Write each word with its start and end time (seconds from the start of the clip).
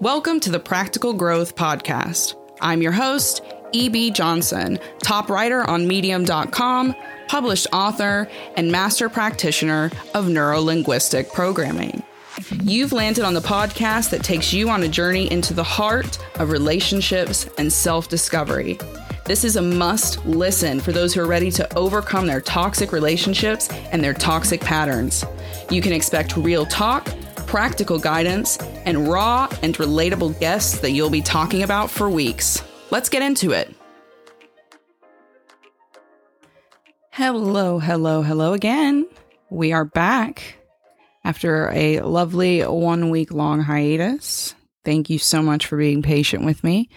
Welcome 0.00 0.40
to 0.40 0.50
the 0.50 0.58
Practical 0.58 1.12
Growth 1.12 1.56
Podcast. 1.56 2.34
I'm 2.62 2.80
your 2.80 2.90
host, 2.90 3.42
E.B. 3.72 4.12
Johnson, 4.12 4.78
top 5.02 5.28
writer 5.28 5.62
on 5.68 5.86
Medium.com, 5.86 6.96
published 7.28 7.66
author, 7.70 8.26
and 8.56 8.72
master 8.72 9.10
practitioner 9.10 9.90
of 10.14 10.24
neurolinguistic 10.24 11.30
programming. 11.34 12.02
You've 12.62 12.92
landed 12.92 13.24
on 13.24 13.34
the 13.34 13.40
podcast 13.40 14.08
that 14.08 14.24
takes 14.24 14.54
you 14.54 14.70
on 14.70 14.82
a 14.84 14.88
journey 14.88 15.30
into 15.30 15.52
the 15.52 15.62
heart 15.62 16.18
of 16.36 16.50
relationships 16.50 17.46
and 17.58 17.70
self 17.70 18.08
discovery. 18.08 18.78
This 19.26 19.44
is 19.44 19.56
a 19.56 19.62
must 19.62 20.24
listen 20.24 20.80
for 20.80 20.92
those 20.92 21.12
who 21.12 21.20
are 21.20 21.26
ready 21.26 21.50
to 21.50 21.76
overcome 21.76 22.26
their 22.26 22.40
toxic 22.40 22.92
relationships 22.92 23.68
and 23.92 24.02
their 24.02 24.14
toxic 24.14 24.62
patterns. 24.62 25.26
You 25.70 25.82
can 25.82 25.92
expect 25.92 26.38
real 26.38 26.64
talk 26.64 27.06
practical 27.50 27.98
guidance, 27.98 28.58
and 28.86 29.08
raw 29.08 29.48
and 29.62 29.76
relatable 29.76 30.38
guests 30.38 30.78
that 30.78 30.92
you'll 30.92 31.10
be 31.10 31.20
talking 31.20 31.64
about 31.64 31.90
for 31.90 32.08
weeks. 32.08 32.62
Let's 32.90 33.08
get 33.08 33.22
into 33.22 33.50
it. 33.50 33.74
Hello, 37.10 37.80
hello, 37.80 38.22
hello 38.22 38.52
again. 38.52 39.04
We 39.50 39.72
are 39.72 39.84
back 39.84 40.58
after 41.24 41.70
a 41.70 42.00
lovely 42.02 42.62
one 42.62 43.10
week 43.10 43.32
long 43.32 43.60
hiatus. 43.60 44.54
Thank 44.84 45.10
you 45.10 45.18
so 45.18 45.42
much 45.42 45.66
for 45.66 45.76
being 45.76 46.02
patient 46.02 46.44
with 46.44 46.62
me. 46.62 46.88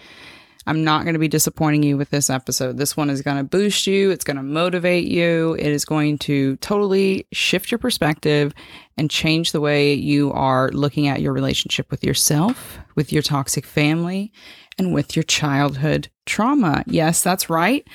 I'm 0.66 0.82
not 0.82 1.02
going 1.04 1.14
to 1.14 1.18
be 1.18 1.28
disappointing 1.28 1.82
you 1.82 1.96
with 1.96 2.10
this 2.10 2.30
episode. 2.30 2.78
This 2.78 2.96
one 2.96 3.10
is 3.10 3.22
going 3.22 3.36
to 3.36 3.44
boost 3.44 3.86
you, 3.86 4.10
it's 4.10 4.24
going 4.24 4.36
to 4.36 4.42
motivate 4.42 5.06
you, 5.06 5.54
it 5.58 5.66
is 5.66 5.84
going 5.84 6.18
to 6.20 6.56
totally 6.56 7.26
shift 7.32 7.70
your 7.70 7.78
perspective 7.78 8.54
and 8.96 9.10
change 9.10 9.52
the 9.52 9.60
way 9.60 9.92
you 9.92 10.32
are 10.32 10.70
looking 10.70 11.06
at 11.08 11.20
your 11.20 11.32
relationship 11.32 11.90
with 11.90 12.02
yourself, 12.02 12.78
with 12.94 13.12
your 13.12 13.22
toxic 13.22 13.66
family, 13.66 14.32
and 14.78 14.94
with 14.94 15.14
your 15.14 15.22
childhood 15.22 16.08
trauma. 16.26 16.84
Yes, 16.86 17.22
that's 17.22 17.50
right. 17.50 17.86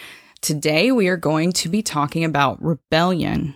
Today 0.41 0.91
we 0.91 1.07
are 1.07 1.17
going 1.17 1.51
to 1.53 1.69
be 1.69 1.81
talking 1.81 2.23
about 2.23 2.63
rebellion. 2.63 3.55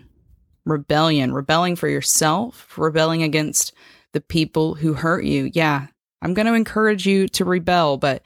Rebellion, 0.65 1.33
rebelling 1.33 1.75
for 1.75 1.87
yourself, 1.87 2.77
rebelling 2.77 3.21
against 3.21 3.73
the 4.13 4.21
people 4.21 4.75
who 4.75 4.93
hurt 4.93 5.25
you. 5.25 5.51
Yeah, 5.53 5.87
I'm 6.21 6.33
going 6.33 6.45
to 6.45 6.53
encourage 6.53 7.05
you 7.05 7.27
to 7.29 7.45
rebel, 7.45 7.97
but 7.97 8.23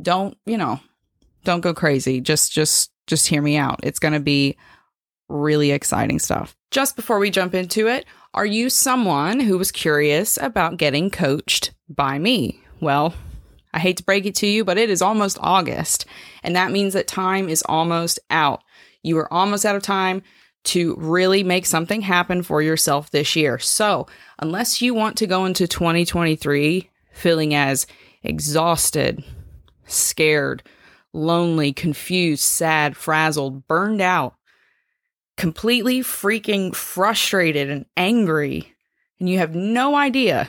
don't, 0.00 0.36
you 0.46 0.58
know, 0.58 0.80
don't 1.44 1.60
go 1.60 1.72
crazy. 1.72 2.20
Just 2.20 2.52
just 2.52 2.90
just 3.06 3.26
hear 3.26 3.40
me 3.40 3.56
out. 3.56 3.80
It's 3.82 3.98
going 3.98 4.14
to 4.14 4.20
be 4.20 4.56
really 5.28 5.70
exciting 5.70 6.18
stuff. 6.18 6.56
Just 6.70 6.96
before 6.96 7.18
we 7.18 7.30
jump 7.30 7.54
into 7.54 7.88
it, 7.88 8.04
are 8.34 8.46
you 8.46 8.68
someone 8.68 9.40
who 9.40 9.56
was 9.56 9.72
curious 9.72 10.36
about 10.36 10.76
getting 10.76 11.10
coached 11.10 11.72
by 11.88 12.18
me? 12.18 12.60
Well, 12.80 13.14
I 13.72 13.78
hate 13.78 13.96
to 13.98 14.04
break 14.04 14.26
it 14.26 14.34
to 14.36 14.46
you, 14.46 14.64
but 14.64 14.78
it 14.78 14.90
is 14.90 15.02
almost 15.02 15.38
August, 15.40 16.06
and 16.42 16.56
that 16.56 16.72
means 16.72 16.94
that 16.94 17.06
time 17.06 17.48
is 17.48 17.62
almost 17.66 18.18
out. 18.30 18.62
You 19.02 19.18
are 19.18 19.32
almost 19.32 19.64
out 19.64 19.76
of 19.76 19.82
time 19.82 20.22
to 20.64 20.96
really 20.98 21.44
make 21.44 21.64
something 21.64 22.00
happen 22.00 22.42
for 22.42 22.60
yourself 22.60 23.10
this 23.10 23.36
year. 23.36 23.58
So, 23.58 24.06
unless 24.40 24.82
you 24.82 24.94
want 24.94 25.16
to 25.18 25.26
go 25.26 25.44
into 25.44 25.68
2023 25.68 26.90
feeling 27.12 27.54
as 27.54 27.86
exhausted, 28.22 29.24
scared, 29.86 30.62
lonely, 31.12 31.72
confused, 31.72 32.42
sad, 32.42 32.96
frazzled, 32.96 33.66
burned 33.66 34.00
out, 34.00 34.34
completely 35.36 36.00
freaking 36.00 36.74
frustrated 36.74 37.70
and 37.70 37.86
angry, 37.96 38.74
and 39.18 39.28
you 39.28 39.38
have 39.38 39.54
no 39.54 39.94
idea 39.94 40.48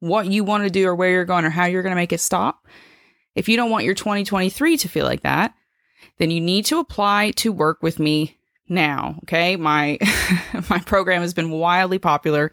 what 0.00 0.26
you 0.26 0.44
want 0.44 0.64
to 0.64 0.70
do 0.70 0.86
or 0.86 0.94
where 0.94 1.10
you're 1.10 1.24
going 1.24 1.44
or 1.44 1.50
how 1.50 1.64
you're 1.64 1.82
going 1.82 1.92
to 1.92 1.96
make 1.96 2.12
it 2.12 2.20
stop, 2.20 2.66
if 3.34 3.48
you 3.48 3.56
don't 3.56 3.70
want 3.70 3.84
your 3.84 3.94
2023 3.94 4.76
to 4.76 4.88
feel 4.88 5.06
like 5.06 5.22
that, 5.22 5.54
then 6.18 6.30
you 6.30 6.40
need 6.40 6.66
to 6.66 6.78
apply 6.78 7.32
to 7.32 7.52
work 7.52 7.82
with 7.82 7.98
me 7.98 8.36
now. 8.68 9.18
Okay. 9.24 9.56
My, 9.56 9.98
my 10.70 10.78
program 10.80 11.22
has 11.22 11.34
been 11.34 11.50
wildly 11.50 11.98
popular 11.98 12.52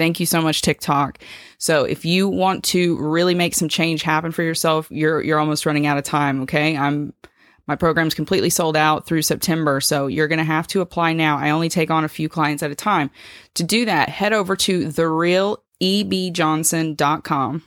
Thank 0.00 0.18
you 0.18 0.24
so 0.24 0.40
much, 0.40 0.62
TikTok. 0.62 1.18
So 1.58 1.84
if 1.84 2.06
you 2.06 2.26
want 2.26 2.64
to 2.64 2.96
really 2.96 3.34
make 3.34 3.54
some 3.54 3.68
change 3.68 4.02
happen 4.02 4.32
for 4.32 4.42
yourself, 4.42 4.90
you're 4.90 5.20
you're 5.20 5.38
almost 5.38 5.66
running 5.66 5.84
out 5.84 5.98
of 5.98 6.04
time. 6.04 6.40
Okay, 6.44 6.74
I'm 6.74 7.12
my 7.66 7.76
program's 7.76 8.14
completely 8.14 8.48
sold 8.48 8.78
out 8.78 9.04
through 9.04 9.20
September, 9.20 9.78
so 9.78 10.06
you're 10.06 10.26
to 10.26 10.42
have 10.42 10.66
to 10.68 10.80
apply 10.80 11.12
now. 11.12 11.36
I 11.36 11.50
only 11.50 11.68
take 11.68 11.90
on 11.90 12.02
a 12.02 12.08
few 12.08 12.30
clients 12.30 12.62
at 12.62 12.70
a 12.70 12.74
time. 12.74 13.10
To 13.56 13.62
do 13.62 13.84
that, 13.84 14.08
head 14.08 14.32
over 14.32 14.56
to 14.56 14.86
therealebjohnson.com. 14.86 17.62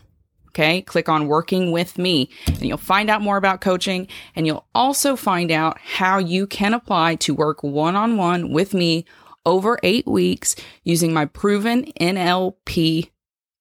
Okay, 0.48 0.82
click 0.82 1.10
on 1.10 1.28
working 1.28 1.72
with 1.72 2.00
me 2.00 2.32
and 2.48 2.64
you'll 2.64 2.80
find 2.80 3.12
out 3.12 3.22
more 3.22 3.38
about 3.38 3.62
coaching 3.62 4.08
and 4.36 4.48
you'll 4.48 4.66
also 4.74 5.16
find 5.16 5.52
out 5.52 5.78
how 5.80 6.18
you 6.18 6.48
can 6.48 6.74
apply 6.74 7.14
to 7.18 7.36
work 7.36 7.62
one 7.62 7.96
on 7.96 8.18
one 8.18 8.52
with 8.52 8.74
me 8.74 9.06
over 9.46 9.80
eight 9.84 10.08
weeks 10.08 10.56
using 10.84 11.14
my 11.14 11.26
proven 11.26 11.86
NLP 12.00 13.09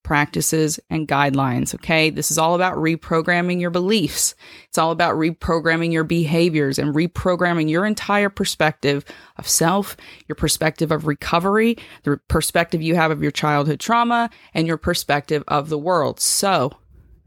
practices 0.02 0.80
and 0.90 1.06
guidelines. 1.06 1.74
Okay. 1.74 2.10
This 2.10 2.30
is 2.30 2.38
all 2.38 2.54
about 2.54 2.76
reprogramming 2.76 3.60
your 3.60 3.70
beliefs. 3.70 4.34
It's 4.68 4.78
all 4.78 4.90
about 4.90 5.14
reprogramming 5.14 5.92
your 5.92 6.04
behaviors 6.04 6.78
and 6.78 6.94
reprogramming 6.94 7.70
your 7.70 7.86
entire 7.86 8.28
perspective 8.28 9.04
of 9.36 9.48
self, 9.48 9.96
your 10.28 10.36
perspective 10.36 10.90
of 10.90 11.06
recovery, 11.06 11.78
the 12.02 12.18
perspective 12.28 12.82
you 12.82 12.94
have 12.94 13.10
of 13.10 13.22
your 13.22 13.30
childhood 13.30 13.80
trauma, 13.80 14.30
and 14.54 14.66
your 14.66 14.76
perspective 14.76 15.44
of 15.48 15.68
the 15.68 15.78
world. 15.78 16.20
So, 16.20 16.72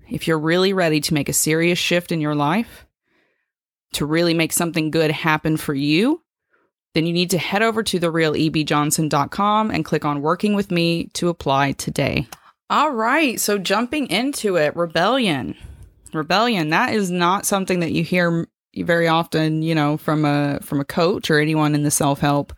if 0.09 0.27
you're 0.27 0.39
really 0.39 0.73
ready 0.73 0.99
to 1.01 1.13
make 1.13 1.29
a 1.29 1.33
serious 1.33 1.79
shift 1.79 2.11
in 2.11 2.21
your 2.21 2.35
life, 2.35 2.85
to 3.93 4.05
really 4.05 4.33
make 4.33 4.53
something 4.53 4.91
good 4.91 5.09
happen 5.09 5.57
for 5.57 5.73
you, 5.73 6.21
then 6.95 7.05
you 7.05 7.11
need 7.11 7.29
to 7.31 7.37
head 7.37 7.61
over 7.61 7.83
to 7.83 7.99
therealebjohnson.com 7.99 9.69
and 9.69 9.83
click 9.83 10.05
on 10.05 10.21
working 10.21 10.55
with 10.55 10.71
me 10.71 11.07
to 11.13 11.27
apply 11.27 11.73
today. 11.73 12.25
All 12.69 12.91
right, 12.91 13.37
so 13.39 13.57
jumping 13.57 14.07
into 14.07 14.55
it, 14.55 14.75
rebellion. 14.77 15.55
Rebellion, 16.13 16.69
that 16.69 16.93
is 16.93 17.11
not 17.11 17.45
something 17.45 17.81
that 17.81 17.91
you 17.91 18.01
hear 18.01 18.47
very 18.77 19.09
often, 19.09 19.61
you 19.61 19.75
know, 19.75 19.97
from 19.97 20.23
a 20.23 20.59
from 20.61 20.79
a 20.79 20.85
coach 20.85 21.29
or 21.29 21.37
anyone 21.37 21.75
in 21.75 21.83
the 21.83 21.91
self-help 21.91 22.53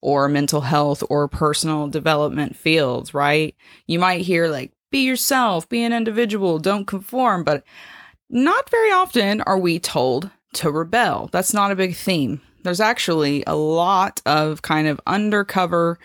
or 0.00 0.28
mental 0.28 0.60
health 0.60 1.02
or 1.10 1.26
personal 1.26 1.88
development 1.88 2.54
fields, 2.54 3.12
right? 3.12 3.56
You 3.88 3.98
might 3.98 4.20
hear 4.20 4.46
like 4.46 4.72
be 4.92 5.00
yourself, 5.00 5.68
be 5.68 5.82
an 5.82 5.92
individual, 5.92 6.60
don't 6.60 6.86
conform, 6.86 7.42
but 7.42 7.64
not 8.30 8.70
very 8.70 8.92
often 8.92 9.40
are 9.40 9.58
we 9.58 9.80
told 9.80 10.30
to 10.54 10.70
rebel. 10.70 11.28
That's 11.32 11.52
not 11.52 11.72
a 11.72 11.76
big 11.76 11.96
theme 11.96 12.40
there's 12.62 12.80
actually 12.80 13.44
a 13.46 13.56
lot 13.56 14.20
of 14.26 14.62
kind 14.62 14.88
of 14.88 15.00
undercover 15.06 15.98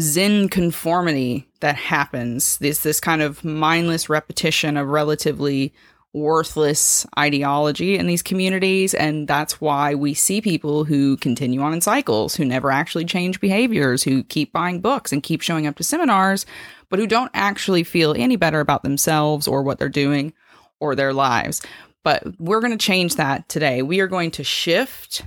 Zen 0.00 0.48
conformity 0.48 1.48
that 1.60 1.76
happens. 1.76 2.58
This 2.58 2.80
this 2.80 3.00
kind 3.00 3.22
of 3.22 3.44
mindless 3.44 4.08
repetition 4.08 4.76
of 4.76 4.88
relatively 4.88 5.72
worthless 6.14 7.04
ideology 7.18 7.98
in 7.98 8.06
these 8.06 8.22
communities 8.22 8.94
and 8.94 9.26
that's 9.26 9.60
why 9.60 9.96
we 9.96 10.14
see 10.14 10.40
people 10.40 10.84
who 10.84 11.16
continue 11.16 11.60
on 11.60 11.74
in 11.74 11.80
cycles 11.80 12.36
who 12.36 12.44
never 12.44 12.70
actually 12.70 13.04
change 13.04 13.40
behaviors 13.40 14.04
who 14.04 14.22
keep 14.22 14.52
buying 14.52 14.80
books 14.80 15.12
and 15.12 15.24
keep 15.24 15.40
showing 15.40 15.66
up 15.66 15.74
to 15.74 15.82
seminars 15.82 16.46
but 16.88 17.00
who 17.00 17.06
don't 17.08 17.32
actually 17.34 17.82
feel 17.82 18.14
any 18.16 18.36
better 18.36 18.60
about 18.60 18.84
themselves 18.84 19.48
or 19.48 19.64
what 19.64 19.80
they're 19.80 19.88
doing 19.88 20.32
or 20.78 20.94
their 20.94 21.12
lives 21.12 21.60
but 22.04 22.22
we're 22.38 22.60
going 22.60 22.70
to 22.70 22.78
change 22.78 23.16
that 23.16 23.48
today 23.48 23.82
we 23.82 23.98
are 23.98 24.06
going 24.06 24.30
to 24.30 24.44
shift 24.44 25.24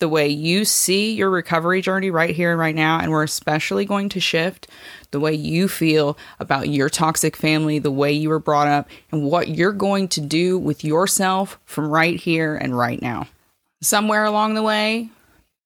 the 0.00 0.08
way 0.08 0.28
you 0.28 0.64
see 0.64 1.12
your 1.12 1.30
recovery 1.30 1.80
journey 1.80 2.10
right 2.10 2.34
here 2.34 2.50
and 2.50 2.58
right 2.58 2.74
now. 2.74 2.98
And 2.98 3.10
we're 3.10 3.22
especially 3.22 3.84
going 3.84 4.08
to 4.10 4.20
shift 4.20 4.66
the 5.12 5.20
way 5.20 5.32
you 5.32 5.68
feel 5.68 6.18
about 6.38 6.68
your 6.68 6.88
toxic 6.88 7.36
family, 7.36 7.78
the 7.78 7.90
way 7.90 8.12
you 8.12 8.28
were 8.28 8.38
brought 8.38 8.68
up, 8.68 8.88
and 9.12 9.22
what 9.22 9.48
you're 9.48 9.72
going 9.72 10.08
to 10.08 10.20
do 10.20 10.58
with 10.58 10.84
yourself 10.84 11.58
from 11.64 11.88
right 11.88 12.18
here 12.18 12.56
and 12.56 12.76
right 12.76 13.00
now. 13.00 13.28
Somewhere 13.82 14.24
along 14.24 14.54
the 14.54 14.62
way, 14.62 15.08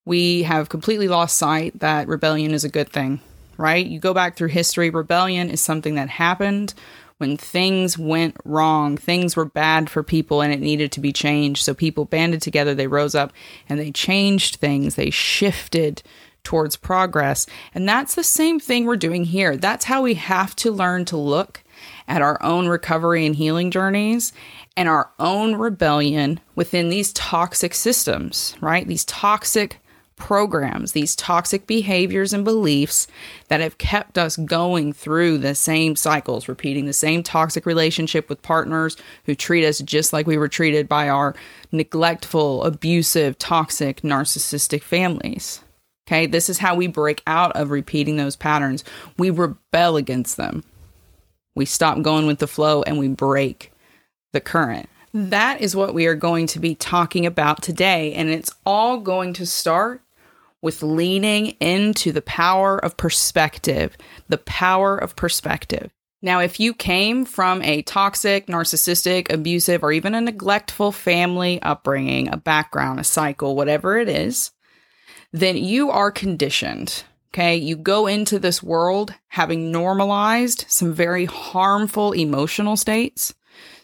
we 0.04 0.42
have 0.42 0.68
completely 0.68 1.08
lost 1.08 1.36
sight 1.36 1.80
that 1.80 2.08
rebellion 2.08 2.52
is 2.52 2.64
a 2.64 2.68
good 2.68 2.90
thing, 2.90 3.20
right? 3.56 3.84
You 3.84 3.98
go 3.98 4.14
back 4.14 4.36
through 4.36 4.48
history, 4.48 4.90
rebellion 4.90 5.50
is 5.50 5.60
something 5.60 5.94
that 5.94 6.10
happened 6.10 6.74
when 7.18 7.36
things 7.36 7.96
went 7.96 8.36
wrong, 8.44 8.96
things 8.96 9.36
were 9.36 9.44
bad 9.44 9.88
for 9.88 10.02
people 10.02 10.40
and 10.40 10.52
it 10.52 10.60
needed 10.60 10.90
to 10.92 11.00
be 11.00 11.12
changed. 11.12 11.62
So 11.62 11.74
people 11.74 12.04
banded 12.04 12.42
together, 12.42 12.74
they 12.74 12.86
rose 12.86 13.14
up 13.14 13.32
and 13.68 13.78
they 13.78 13.92
changed 13.92 14.56
things, 14.56 14.96
they 14.96 15.10
shifted 15.10 16.02
towards 16.42 16.76
progress. 16.76 17.46
And 17.74 17.88
that's 17.88 18.14
the 18.14 18.24
same 18.24 18.60
thing 18.60 18.84
we're 18.84 18.96
doing 18.96 19.24
here. 19.24 19.56
That's 19.56 19.86
how 19.86 20.02
we 20.02 20.14
have 20.14 20.54
to 20.56 20.70
learn 20.70 21.04
to 21.06 21.16
look 21.16 21.62
at 22.06 22.22
our 22.22 22.40
own 22.42 22.68
recovery 22.68 23.24
and 23.24 23.34
healing 23.34 23.70
journeys 23.70 24.32
and 24.76 24.88
our 24.88 25.10
own 25.18 25.56
rebellion 25.56 26.40
within 26.54 26.90
these 26.90 27.12
toxic 27.12 27.74
systems, 27.74 28.56
right? 28.60 28.86
These 28.86 29.04
toxic 29.06 29.78
programs, 30.16 30.92
these 30.92 31.16
toxic 31.16 31.66
behaviors 31.66 32.32
and 32.32 32.44
beliefs 32.44 33.06
that 33.48 33.60
have 33.60 33.78
kept 33.78 34.16
us 34.16 34.36
going 34.36 34.92
through 34.92 35.38
the 35.38 35.54
same 35.54 35.96
cycles, 35.96 36.48
repeating 36.48 36.86
the 36.86 36.92
same 36.92 37.22
toxic 37.22 37.66
relationship 37.66 38.28
with 38.28 38.42
partners 38.42 38.96
who 39.24 39.34
treat 39.34 39.66
us 39.66 39.80
just 39.80 40.12
like 40.12 40.26
we 40.26 40.38
were 40.38 40.48
treated 40.48 40.88
by 40.88 41.08
our 41.08 41.34
neglectful, 41.72 42.62
abusive, 42.64 43.38
toxic, 43.38 44.02
narcissistic 44.02 44.82
families. 44.82 45.60
Okay, 46.06 46.26
this 46.26 46.50
is 46.50 46.58
how 46.58 46.74
we 46.74 46.86
break 46.86 47.22
out 47.26 47.56
of 47.56 47.70
repeating 47.70 48.16
those 48.16 48.36
patterns. 48.36 48.84
We 49.16 49.30
rebel 49.30 49.96
against 49.96 50.36
them. 50.36 50.62
We 51.56 51.64
stop 51.64 52.02
going 52.02 52.26
with 52.26 52.40
the 52.40 52.46
flow 52.46 52.82
and 52.82 52.98
we 52.98 53.08
break 53.08 53.72
the 54.32 54.40
current. 54.40 54.88
That 55.14 55.60
is 55.60 55.76
what 55.76 55.94
we 55.94 56.06
are 56.06 56.16
going 56.16 56.48
to 56.48 56.58
be 56.58 56.74
talking 56.74 57.24
about 57.24 57.62
today. 57.62 58.12
And 58.14 58.28
it's 58.28 58.52
all 58.66 58.98
going 58.98 59.32
to 59.34 59.46
start 59.46 60.02
with 60.64 60.82
leaning 60.82 61.48
into 61.60 62.10
the 62.10 62.22
power 62.22 62.78
of 62.78 62.96
perspective, 62.96 63.98
the 64.30 64.38
power 64.38 64.96
of 64.96 65.14
perspective. 65.14 65.90
Now, 66.22 66.40
if 66.40 66.58
you 66.58 66.72
came 66.72 67.26
from 67.26 67.60
a 67.60 67.82
toxic, 67.82 68.46
narcissistic, 68.46 69.30
abusive, 69.30 69.82
or 69.84 69.92
even 69.92 70.14
a 70.14 70.22
neglectful 70.22 70.90
family 70.90 71.60
upbringing, 71.60 72.32
a 72.32 72.38
background, 72.38 72.98
a 72.98 73.04
cycle, 73.04 73.54
whatever 73.54 73.98
it 73.98 74.08
is, 74.08 74.52
then 75.32 75.58
you 75.58 75.90
are 75.90 76.10
conditioned. 76.10 77.04
Okay. 77.34 77.56
You 77.56 77.76
go 77.76 78.06
into 78.06 78.38
this 78.38 78.62
world 78.62 79.12
having 79.28 79.70
normalized 79.70 80.64
some 80.68 80.94
very 80.94 81.26
harmful 81.26 82.12
emotional 82.12 82.78
states, 82.78 83.34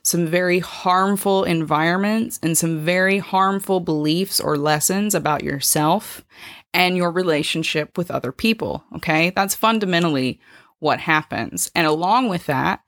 some 0.03 0.27
very 0.27 0.61
harmful 0.61 1.45
environments, 1.45 2.41
and 2.43 2.57
some 2.57 2.87
very 2.87 3.19
harmful 3.19 3.81
beliefs 3.81 4.41
or 4.41 4.57
lessons 4.57 5.15
about 5.15 5.45
yourself 5.45 6.25
and 6.73 6.97
your 6.97 7.11
relationship 7.11 7.99
with 7.99 8.11
other 8.11 8.33
people. 8.33 8.85
Okay. 8.97 9.31
That's 9.31 9.55
fundamentally 9.55 10.41
what 10.79 11.01
happens. 11.01 11.71
And 11.75 11.87
along 11.87 12.29
with 12.29 12.47
that, 12.47 12.81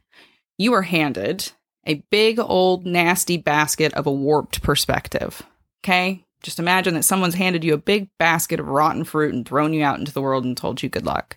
you 0.59 0.73
are 0.75 0.83
handed 0.83 1.53
a 1.87 2.03
big, 2.11 2.39
old, 2.39 2.87
nasty 2.87 3.37
basket 3.37 3.93
of 3.95 4.07
a 4.07 4.13
warped 4.13 4.63
perspective. 4.63 5.43
Okay. 5.85 6.25
Just 6.43 6.59
imagine 6.59 6.95
that 6.95 7.05
someone's 7.05 7.35
handed 7.35 7.63
you 7.63 7.75
a 7.75 7.79
big 7.79 8.09
basket 8.19 8.59
of 8.59 8.67
rotten 8.67 9.05
fruit 9.05 9.33
and 9.33 9.47
thrown 9.47 9.73
you 9.73 9.85
out 9.85 9.99
into 9.99 10.13
the 10.13 10.23
world 10.23 10.45
and 10.45 10.57
told 10.57 10.83
you 10.83 10.89
good 10.89 11.07
luck. 11.07 11.37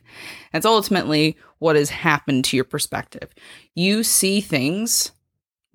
That's 0.51 0.65
ultimately 0.65 1.37
what 1.59 1.75
has 1.75 1.91
happened 1.91 2.45
to 2.45 2.55
your 2.57 2.63
perspective. 2.63 3.29
You 3.75 4.03
see 4.03 4.41
things 4.41 5.11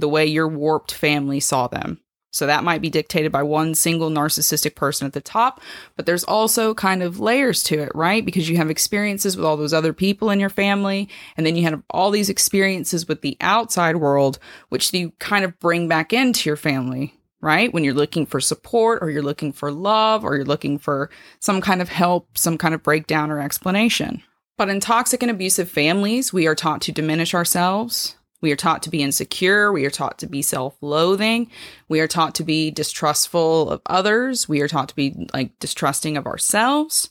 the 0.00 0.08
way 0.08 0.26
your 0.26 0.48
warped 0.48 0.92
family 0.92 1.38
saw 1.38 1.68
them. 1.68 2.00
So 2.32 2.46
that 2.46 2.64
might 2.64 2.80
be 2.80 2.90
dictated 2.90 3.32
by 3.32 3.42
one 3.42 3.74
single 3.74 4.08
narcissistic 4.08 4.76
person 4.76 5.06
at 5.06 5.12
the 5.12 5.20
top, 5.20 5.60
but 5.96 6.06
there's 6.06 6.24
also 6.24 6.74
kind 6.74 7.02
of 7.02 7.18
layers 7.18 7.62
to 7.64 7.80
it, 7.80 7.90
right? 7.94 8.24
Because 8.24 8.48
you 8.48 8.56
have 8.56 8.70
experiences 8.70 9.36
with 9.36 9.44
all 9.44 9.56
those 9.56 9.74
other 9.74 9.92
people 9.92 10.30
in 10.30 10.38
your 10.38 10.48
family, 10.48 11.08
and 11.36 11.44
then 11.44 11.56
you 11.56 11.64
have 11.64 11.82
all 11.90 12.10
these 12.10 12.28
experiences 12.28 13.08
with 13.08 13.22
the 13.22 13.36
outside 13.40 13.96
world, 13.96 14.38
which 14.68 14.92
you 14.94 15.12
kind 15.18 15.44
of 15.44 15.58
bring 15.58 15.88
back 15.88 16.12
into 16.12 16.48
your 16.48 16.56
family, 16.56 17.18
right? 17.40 17.72
When 17.74 17.82
you're 17.82 17.94
looking 17.94 18.26
for 18.26 18.40
support 18.40 19.02
or 19.02 19.10
you're 19.10 19.22
looking 19.22 19.52
for 19.52 19.72
love 19.72 20.24
or 20.24 20.36
you're 20.36 20.44
looking 20.44 20.78
for 20.78 21.10
some 21.40 21.60
kind 21.60 21.82
of 21.82 21.88
help, 21.88 22.38
some 22.38 22.58
kind 22.58 22.74
of 22.74 22.82
breakdown 22.82 23.32
or 23.32 23.40
explanation. 23.40 24.22
But 24.56 24.68
in 24.68 24.78
toxic 24.78 25.22
and 25.22 25.30
abusive 25.30 25.70
families, 25.70 26.32
we 26.32 26.46
are 26.46 26.54
taught 26.54 26.82
to 26.82 26.92
diminish 26.92 27.34
ourselves, 27.34 28.16
we 28.40 28.52
are 28.52 28.56
taught 28.56 28.82
to 28.84 28.90
be 28.90 29.02
insecure. 29.02 29.72
We 29.72 29.84
are 29.84 29.90
taught 29.90 30.18
to 30.18 30.26
be 30.26 30.42
self 30.42 30.76
loathing. 30.80 31.50
We 31.88 32.00
are 32.00 32.08
taught 32.08 32.34
to 32.36 32.44
be 32.44 32.70
distrustful 32.70 33.70
of 33.70 33.82
others. 33.86 34.48
We 34.48 34.60
are 34.60 34.68
taught 34.68 34.88
to 34.90 34.96
be 34.96 35.28
like 35.32 35.58
distrusting 35.58 36.16
of 36.16 36.26
ourselves. 36.26 37.10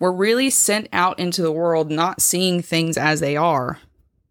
We're 0.00 0.12
really 0.12 0.50
sent 0.50 0.88
out 0.92 1.18
into 1.18 1.42
the 1.42 1.52
world 1.52 1.90
not 1.90 2.22
seeing 2.22 2.62
things 2.62 2.96
as 2.96 3.20
they 3.20 3.36
are. 3.36 3.78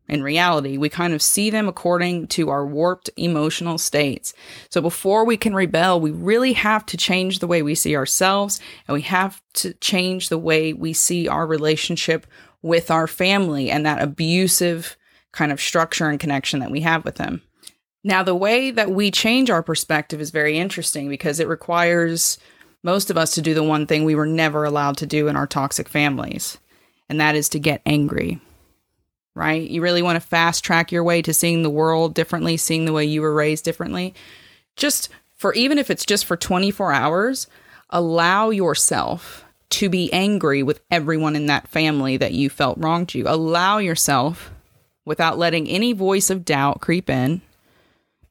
In 0.08 0.24
reality, 0.24 0.78
we 0.78 0.88
kind 0.88 1.14
of 1.14 1.22
see 1.22 1.50
them 1.50 1.68
according 1.68 2.28
to 2.28 2.50
our 2.50 2.66
warped 2.66 3.10
emotional 3.18 3.78
states. 3.78 4.34
So 4.70 4.80
before 4.80 5.26
we 5.26 5.36
can 5.36 5.54
rebel, 5.54 6.00
we 6.00 6.12
really 6.12 6.54
have 6.54 6.86
to 6.88 6.98
change 6.98 7.40
the 7.40 7.48
way 7.48 7.62
we 7.62 7.76
see 7.76 7.94
ourselves 7.94 8.62
and 8.88 8.94
we 8.94 9.02
have 9.02 9.42
to 9.56 9.74
change 9.76 10.30
the 10.30 10.38
way 10.38 10.72
we 10.72 10.94
see 10.94 11.28
our 11.28 11.46
relationship 11.46 12.26
with 12.62 12.90
our 12.90 13.06
family 13.06 13.70
and 13.70 13.86
that 13.86 14.02
abusive 14.02 14.96
kind 15.32 15.52
of 15.52 15.62
structure 15.62 16.10
and 16.10 16.20
connection 16.20 16.60
that 16.60 16.72
we 16.72 16.82
have 16.82 17.06
with 17.06 17.18
him. 17.18 17.42
Now, 18.04 18.24
the 18.24 18.36
way 18.36 18.72
that 18.72 18.92
we 18.92 19.12
change 19.12 19.50
our 19.50 19.64
perspective 19.64 20.22
is 20.22 20.32
very 20.32 20.58
interesting 20.58 21.10
because 21.10 21.40
it 21.40 21.48
requires 21.48 22.38
most 22.84 23.10
of 23.10 23.18
us 23.18 23.32
to 23.36 23.42
do 23.42 23.54
the 23.54 23.64
one 23.64 23.86
thing 23.86 24.06
we 24.06 24.16
were 24.16 24.26
never 24.26 24.64
allowed 24.64 24.98
to 24.98 25.06
do 25.06 25.28
in 25.28 25.36
our 25.36 25.48
toxic 25.48 25.90
families, 25.90 26.58
and 27.10 27.20
that 27.20 27.36
is 27.36 27.50
to 27.50 27.60
get 27.60 27.82
angry. 27.86 28.40
Right? 29.36 29.70
You 29.70 29.82
really 29.82 30.02
want 30.02 30.16
to 30.16 30.28
fast 30.28 30.64
track 30.64 30.92
your 30.92 31.04
way 31.04 31.22
to 31.22 31.34
seeing 31.34 31.62
the 31.62 31.70
world 31.70 32.14
differently, 32.16 32.58
seeing 32.58 32.86
the 32.86 32.94
way 32.94 33.06
you 33.06 33.22
were 33.22 33.34
raised 33.34 33.66
differently. 33.66 34.16
Just 34.76 35.10
for 35.36 35.54
even 35.54 35.78
if 35.78 35.92
it's 35.92 36.06
just 36.06 36.26
for 36.26 36.38
24 36.38 36.92
hours, 36.92 37.48
allow 37.90 38.50
yourself 38.50 39.46
to 39.70 39.90
be 39.90 40.12
angry 40.14 40.64
with 40.64 40.82
everyone 40.90 41.36
in 41.36 41.48
that 41.48 41.68
family 41.68 42.18
that 42.18 42.34
you 42.34 42.50
felt 42.50 42.78
wronged 42.80 43.14
you. 43.14 43.26
Allow 43.28 43.78
yourself 43.78 44.52
without 45.08 45.38
letting 45.38 45.70
any 45.70 45.94
voice 45.94 46.30
of 46.30 46.44
doubt 46.44 46.82
creep 46.82 47.10
in 47.10 47.42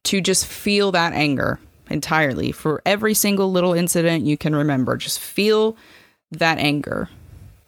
to 0.05 0.21
just 0.21 0.47
feel 0.47 0.93
that 0.93 1.15
anger 1.15 1.59
entirely 1.89 2.53
for 2.53 2.83
every 2.85 3.15
single 3.15 3.51
little 3.51 3.73
incident 3.73 4.25
you 4.25 4.37
can 4.37 4.55
remember. 4.55 4.97
Just 4.99 5.19
feel 5.19 5.75
that 6.31 6.59
anger, 6.59 7.09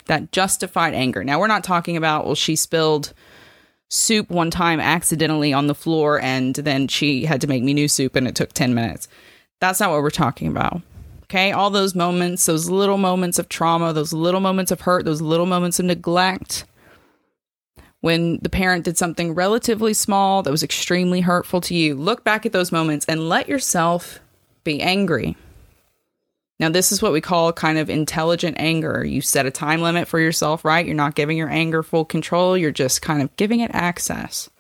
that 0.07 0.31
justified 0.31 0.93
anger. 0.93 1.25
Now, 1.25 1.41
we're 1.41 1.47
not 1.47 1.65
talking 1.65 1.97
about, 1.97 2.27
well, 2.27 2.35
she 2.35 2.55
spilled 2.55 3.15
soup 3.89 4.29
one 4.29 4.51
time 4.51 4.79
accidentally 4.79 5.55
on 5.55 5.69
the 5.69 5.75
floor 5.75 6.21
and 6.21 6.55
then 6.55 6.87
she 6.87 7.25
had 7.25 7.41
to 7.41 7.47
make 7.47 7.63
me 7.63 7.73
new 7.73 7.89
soup 7.89 8.15
and 8.15 8.29
it 8.29 8.35
took 8.35 8.53
10 8.53 8.75
minutes. 8.75 9.09
That's 9.59 9.81
not 9.81 9.91
what 9.91 10.03
we're 10.03 10.11
talking 10.11 10.49
about. 10.49 10.83
Okay. 11.25 11.53
All 11.53 11.71
those 11.71 11.95
moments, 11.95 12.45
those 12.45 12.69
little 12.69 12.99
moments 12.99 13.39
of 13.39 13.49
trauma, 13.49 13.95
those 13.95 14.13
little 14.13 14.41
moments 14.41 14.71
of 14.71 14.83
hurt, 14.83 15.07
those 15.07 15.23
little 15.23 15.47
moments 15.47 15.79
of 15.79 15.87
neglect, 15.87 16.67
when 18.01 18.39
the 18.43 18.49
parent 18.49 18.85
did 18.85 18.97
something 18.97 19.35
relatively 19.35 19.93
small 19.93 20.43
that 20.43 20.51
was 20.51 20.63
extremely 20.63 21.21
hurtful 21.21 21.61
to 21.63 21.75
you. 21.75 21.95
Look 21.95 22.25
back 22.25 22.47
at 22.47 22.53
those 22.53 22.73
moments 22.73 23.07
and 23.07 23.29
let 23.29 23.49
yourself 23.49 24.21
be 24.65 24.81
angry. 24.81 25.37
Now, 26.61 26.69
this 26.69 26.91
is 26.91 27.01
what 27.01 27.13
we 27.13 27.21
call 27.21 27.53
kind 27.53 27.79
of 27.79 27.89
intelligent 27.89 28.57
anger. 28.59 29.05
You 29.05 29.21
set 29.21 29.47
a 29.47 29.51
time 29.51 29.81
limit 29.81 30.09
for 30.09 30.19
yourself, 30.19 30.65
right? 30.65 30.85
You're 30.85 30.95
not 30.95 31.15
giving 31.15 31.37
your 31.37 31.49
anger 31.49 31.83
full 31.83 32.05
control, 32.05 32.57
you're 32.57 32.73
just 32.73 33.01
kind 33.01 33.23
of 33.23 33.35
giving 33.37 33.61
it 33.61 33.71
access. 33.73 34.51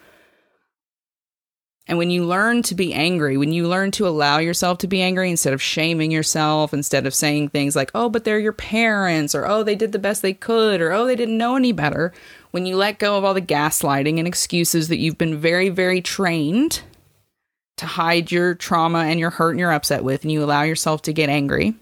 And 1.88 1.96
when 1.96 2.10
you 2.10 2.26
learn 2.26 2.62
to 2.64 2.74
be 2.74 2.92
angry, 2.92 3.38
when 3.38 3.50
you 3.50 3.66
learn 3.66 3.90
to 3.92 4.06
allow 4.06 4.38
yourself 4.38 4.76
to 4.78 4.86
be 4.86 5.00
angry 5.00 5.30
instead 5.30 5.54
of 5.54 5.62
shaming 5.62 6.10
yourself, 6.10 6.74
instead 6.74 7.06
of 7.06 7.14
saying 7.14 7.48
things 7.48 7.74
like, 7.74 7.90
oh, 7.94 8.10
but 8.10 8.24
they're 8.24 8.38
your 8.38 8.52
parents, 8.52 9.34
or 9.34 9.46
oh, 9.46 9.62
they 9.62 9.74
did 9.74 9.92
the 9.92 9.98
best 9.98 10.20
they 10.20 10.34
could, 10.34 10.82
or 10.82 10.92
oh, 10.92 11.06
they 11.06 11.16
didn't 11.16 11.38
know 11.38 11.56
any 11.56 11.72
better, 11.72 12.12
when 12.50 12.66
you 12.66 12.76
let 12.76 12.98
go 12.98 13.16
of 13.16 13.24
all 13.24 13.32
the 13.32 13.40
gaslighting 13.40 14.18
and 14.18 14.28
excuses 14.28 14.88
that 14.88 14.98
you've 14.98 15.16
been 15.16 15.38
very, 15.38 15.70
very 15.70 16.02
trained 16.02 16.82
to 17.78 17.86
hide 17.86 18.30
your 18.30 18.54
trauma 18.54 19.04
and 19.04 19.18
your 19.18 19.30
hurt 19.30 19.52
and 19.52 19.60
your 19.60 19.72
upset 19.72 20.04
with, 20.04 20.22
and 20.22 20.30
you 20.30 20.44
allow 20.44 20.62
yourself 20.62 21.00
to 21.00 21.12
get 21.14 21.30
angry, 21.30 21.74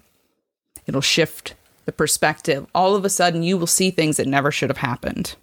it'll 0.86 1.00
shift 1.00 1.54
the 1.84 1.90
perspective. 1.90 2.64
All 2.76 2.94
of 2.94 3.04
a 3.04 3.10
sudden, 3.10 3.42
you 3.42 3.58
will 3.58 3.66
see 3.66 3.90
things 3.90 4.18
that 4.18 4.28
never 4.28 4.52
should 4.52 4.70
have 4.70 4.78
happened. 4.78 5.34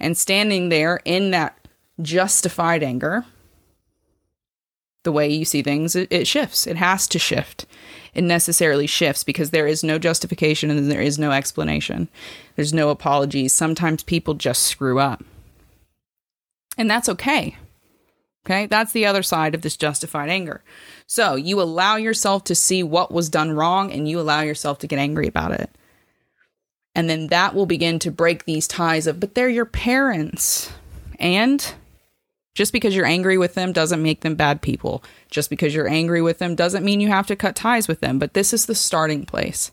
And 0.00 0.16
standing 0.16 0.70
there 0.70 1.00
in 1.04 1.32
that 1.32 1.57
justified 2.00 2.82
anger, 2.82 3.24
the 5.04 5.12
way 5.12 5.28
you 5.28 5.44
see 5.44 5.62
things, 5.62 5.96
it, 5.96 6.08
it 6.10 6.26
shifts. 6.26 6.66
It 6.66 6.76
has 6.76 7.06
to 7.08 7.18
shift 7.18 7.66
it 8.18 8.22
necessarily 8.22 8.88
shifts 8.88 9.22
because 9.22 9.50
there 9.50 9.68
is 9.68 9.84
no 9.84 9.96
justification 9.96 10.70
and 10.70 10.90
there 10.90 11.00
is 11.00 11.20
no 11.20 11.30
explanation. 11.30 12.08
There's 12.56 12.74
no 12.74 12.90
apologies. 12.90 13.52
Sometimes 13.52 14.02
people 14.02 14.34
just 14.34 14.64
screw 14.64 14.98
up. 14.98 15.22
And 16.76 16.90
that's 16.90 17.08
okay. 17.08 17.56
Okay, 18.44 18.66
that's 18.66 18.90
the 18.90 19.06
other 19.06 19.22
side 19.22 19.54
of 19.54 19.62
this 19.62 19.76
justified 19.76 20.30
anger. 20.30 20.62
So 21.06 21.36
you 21.36 21.60
allow 21.60 21.94
yourself 21.94 22.44
to 22.44 22.56
see 22.56 22.82
what 22.82 23.12
was 23.12 23.28
done 23.28 23.52
wrong 23.52 23.92
and 23.92 24.08
you 24.08 24.18
allow 24.18 24.40
yourself 24.40 24.78
to 24.80 24.88
get 24.88 24.98
angry 24.98 25.28
about 25.28 25.52
it. 25.52 25.70
And 26.96 27.08
then 27.08 27.28
that 27.28 27.54
will 27.54 27.66
begin 27.66 28.00
to 28.00 28.10
break 28.10 28.46
these 28.46 28.66
ties 28.66 29.06
of, 29.06 29.20
but 29.20 29.36
they're 29.36 29.48
your 29.48 29.64
parents. 29.64 30.72
And 31.20 31.74
just 32.58 32.72
because 32.72 32.96
you're 32.96 33.06
angry 33.06 33.38
with 33.38 33.54
them 33.54 33.72
doesn't 33.72 34.02
make 34.02 34.22
them 34.22 34.34
bad 34.34 34.60
people. 34.60 35.00
Just 35.30 35.48
because 35.48 35.76
you're 35.76 35.86
angry 35.86 36.20
with 36.20 36.40
them 36.40 36.56
doesn't 36.56 36.84
mean 36.84 37.00
you 37.00 37.06
have 37.06 37.28
to 37.28 37.36
cut 37.36 37.54
ties 37.54 37.86
with 37.86 38.00
them, 38.00 38.18
but 38.18 38.34
this 38.34 38.52
is 38.52 38.66
the 38.66 38.74
starting 38.74 39.24
place. 39.24 39.70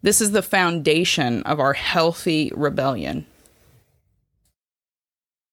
This 0.00 0.20
is 0.20 0.30
the 0.30 0.40
foundation 0.40 1.42
of 1.42 1.58
our 1.58 1.72
healthy 1.72 2.52
rebellion. 2.54 3.26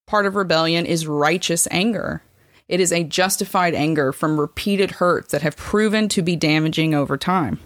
Part 0.06 0.28
of 0.28 0.36
rebellion 0.36 0.86
is 0.86 1.08
righteous 1.08 1.68
anger. 1.72 2.22
It 2.68 2.80
is 2.80 2.92
a 2.92 3.04
justified 3.04 3.74
anger 3.74 4.12
from 4.12 4.40
repeated 4.40 4.92
hurts 4.92 5.32
that 5.32 5.42
have 5.42 5.58
proven 5.58 6.08
to 6.10 6.22
be 6.22 6.36
damaging 6.36 6.94
over 6.94 7.18
time. 7.18 7.60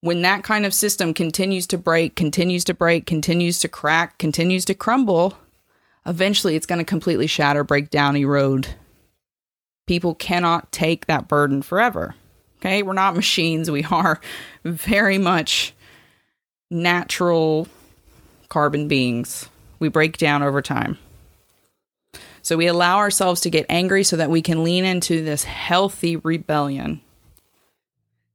When 0.00 0.22
that 0.22 0.42
kind 0.42 0.64
of 0.64 0.72
system 0.72 1.12
continues 1.12 1.66
to 1.66 1.76
break, 1.76 2.14
continues 2.14 2.64
to 2.64 2.72
break, 2.72 3.04
continues 3.04 3.58
to 3.58 3.68
crack, 3.68 4.16
continues 4.16 4.64
to 4.64 4.74
crumble, 4.74 5.36
eventually 6.06 6.56
it's 6.56 6.66
going 6.66 6.78
to 6.78 6.84
completely 6.84 7.26
shatter, 7.26 7.64
break 7.64 7.90
down, 7.90 8.16
erode. 8.16 8.68
People 9.86 10.14
cannot 10.14 10.70
take 10.72 11.06
that 11.06 11.28
burden 11.28 11.62
forever. 11.62 12.14
Okay, 12.58 12.82
we're 12.82 12.92
not 12.92 13.16
machines. 13.16 13.70
We 13.70 13.84
are 13.84 14.20
very 14.64 15.18
much 15.18 15.74
natural 16.70 17.68
carbon 18.48 18.88
beings. 18.88 19.48
We 19.78 19.88
break 19.88 20.18
down 20.18 20.42
over 20.42 20.60
time. 20.60 20.98
So 22.42 22.56
we 22.56 22.66
allow 22.66 22.98
ourselves 22.98 23.40
to 23.42 23.50
get 23.50 23.66
angry 23.68 24.04
so 24.04 24.16
that 24.16 24.30
we 24.30 24.42
can 24.42 24.64
lean 24.64 24.84
into 24.84 25.22
this 25.22 25.44
healthy 25.44 26.16
rebellion 26.16 27.00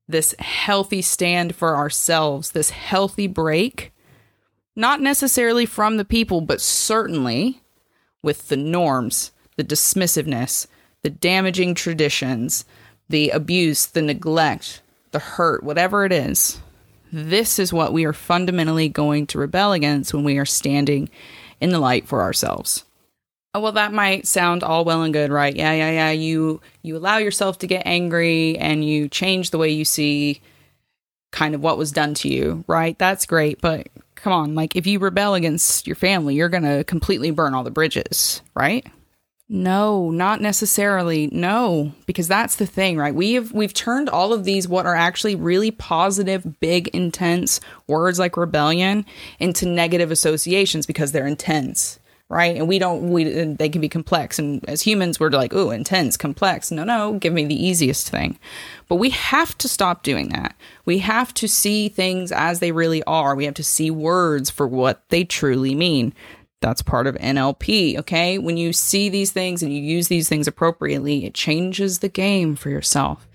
this 0.08 0.36
healthy 0.40 1.02
stand 1.02 1.56
for 1.56 1.76
ourselves, 1.76 2.52
this 2.52 2.72
healthy 2.72 3.28
break, 3.28 3.93
not 4.76 5.02
necessarily 5.02 5.66
from 5.66 5.98
the 5.98 6.06
people, 6.06 6.42
but 6.42 6.62
certainly 6.62 7.62
with 8.22 8.48
the 8.48 8.58
norms, 8.58 9.32
the 9.56 9.64
dismissiveness, 9.64 10.68
the 11.04 11.10
damaging 11.10 11.76
traditions, 11.76 12.66
the 13.10 13.30
abuse, 13.30 13.86
the 13.86 14.02
neglect, 14.02 14.82
the 15.12 15.20
hurt, 15.20 15.64
whatever 15.64 16.06
it 16.06 16.12
is. 16.12 16.60
This 17.12 17.60
is 17.60 17.72
what 17.72 17.94
we 17.94 18.06
are 18.06 18.14
fundamentally 18.14 18.90
going 18.90 19.28
to 19.28 19.38
rebel 19.38 19.74
against 19.74 20.14
when 20.14 20.24
we 20.24 20.40
are 20.40 20.46
standing 20.46 21.10
in 21.62 21.70
the 21.70 21.80
light 21.80 22.08
for 22.08 22.22
ourselves. 22.22 22.86
Oh, 23.54 23.60
well, 23.60 23.74
that 23.74 23.94
might 23.94 24.26
sound 24.26 24.64
all 24.64 24.84
well 24.84 25.04
and 25.04 25.14
good, 25.14 25.32
right? 25.32 25.56
Yeah, 25.56 25.74
yeah, 25.74 25.92
yeah. 25.92 26.10
You 26.10 26.60
you 26.82 26.98
allow 26.98 27.18
yourself 27.18 27.60
to 27.60 27.68
get 27.68 27.84
angry 27.86 28.58
and 28.58 28.84
you 28.84 29.08
change 29.08 29.52
the 29.52 29.60
way 29.60 29.70
you 29.70 29.86
see 29.86 30.42
kind 31.32 31.54
of 31.54 31.62
what 31.62 31.78
was 31.78 31.92
done 31.92 32.16
to 32.16 32.30
you, 32.30 32.64
right? 32.66 32.98
That's 32.98 33.28
great, 33.28 33.62
but 33.62 33.88
come 34.24 34.34
on, 34.34 34.56
like 34.56 34.78
if 34.78 34.88
you 34.88 35.00
rebel 35.00 35.34
against 35.34 35.86
your 35.86 35.98
family, 35.98 36.36
you're 36.36 36.48
going 36.48 36.64
to 36.64 36.86
completely 36.86 37.30
burn 37.30 37.54
all 37.54 37.66
the 37.66 37.70
bridges, 37.70 38.42
right? 38.56 38.88
No, 39.50 40.10
not 40.12 40.40
necessarily. 40.40 41.28
No, 41.28 41.92
because 42.06 42.30
that's 42.30 42.56
the 42.56 42.66
thing, 42.66 42.98
right? 42.98 43.14
We've 43.14 43.52
we've 43.52 43.74
turned 43.74 44.10
all 44.10 44.32
of 44.32 44.46
these 44.46 44.68
what 44.68 44.86
are 44.86 44.96
actually 44.96 45.36
really 45.36 45.72
positive, 45.72 46.60
big, 46.62 46.88
intense 46.88 47.60
words 47.86 48.18
like 48.18 48.38
rebellion 48.38 49.06
into 49.40 49.68
negative 49.68 50.10
associations 50.10 50.86
because 50.86 51.12
they're 51.12 51.28
intense 51.28 52.00
right? 52.34 52.56
And 52.56 52.68
we 52.68 52.80
don't 52.80 53.12
we 53.12 53.24
they 53.24 53.70
can 53.70 53.80
be 53.82 53.90
complex 53.90 54.40
and 54.40 54.68
as 54.68 54.82
humans 54.82 55.20
we're 55.20 55.30
like, 55.30 55.54
"Oh, 55.54 55.70
intense, 55.70 56.18
complex." 56.18 56.72
No, 56.72 56.84
no, 56.84 57.14
give 57.20 57.34
me 57.34 57.46
the 57.46 57.66
easiest 57.66 58.10
thing. 58.10 58.40
But 58.88 58.96
we 58.96 59.12
have 59.12 59.58
to 59.60 59.70
stop 59.70 60.04
doing 60.04 60.30
that. 60.30 60.56
We 60.86 61.00
have 61.00 61.34
to 61.36 61.48
see 61.48 61.90
things 61.90 62.32
as 62.32 62.60
they 62.60 62.72
really 62.72 63.04
are. 63.04 63.36
We 63.36 63.46
have 63.46 63.54
to 63.56 63.64
see 63.64 63.92
words 63.92 64.50
for 64.50 64.68
what 64.68 65.04
they 65.10 65.24
truly 65.24 65.76
mean. 65.76 66.14
That's 66.62 66.82
part 66.82 67.08
of 67.08 67.16
NLP, 67.16 68.00
okay? 68.00 68.38
When 68.38 68.56
you 68.58 68.72
see 68.72 69.10
these 69.10 69.32
things 69.32 69.62
and 69.62 69.74
you 69.74 69.82
use 69.82 70.08
these 70.08 70.30
things 70.30 70.48
appropriately, 70.48 71.26
it 71.26 71.34
changes 71.34 72.00
the 72.00 72.08
game 72.08 72.56
for 72.56 72.70
yourself. 72.70 73.28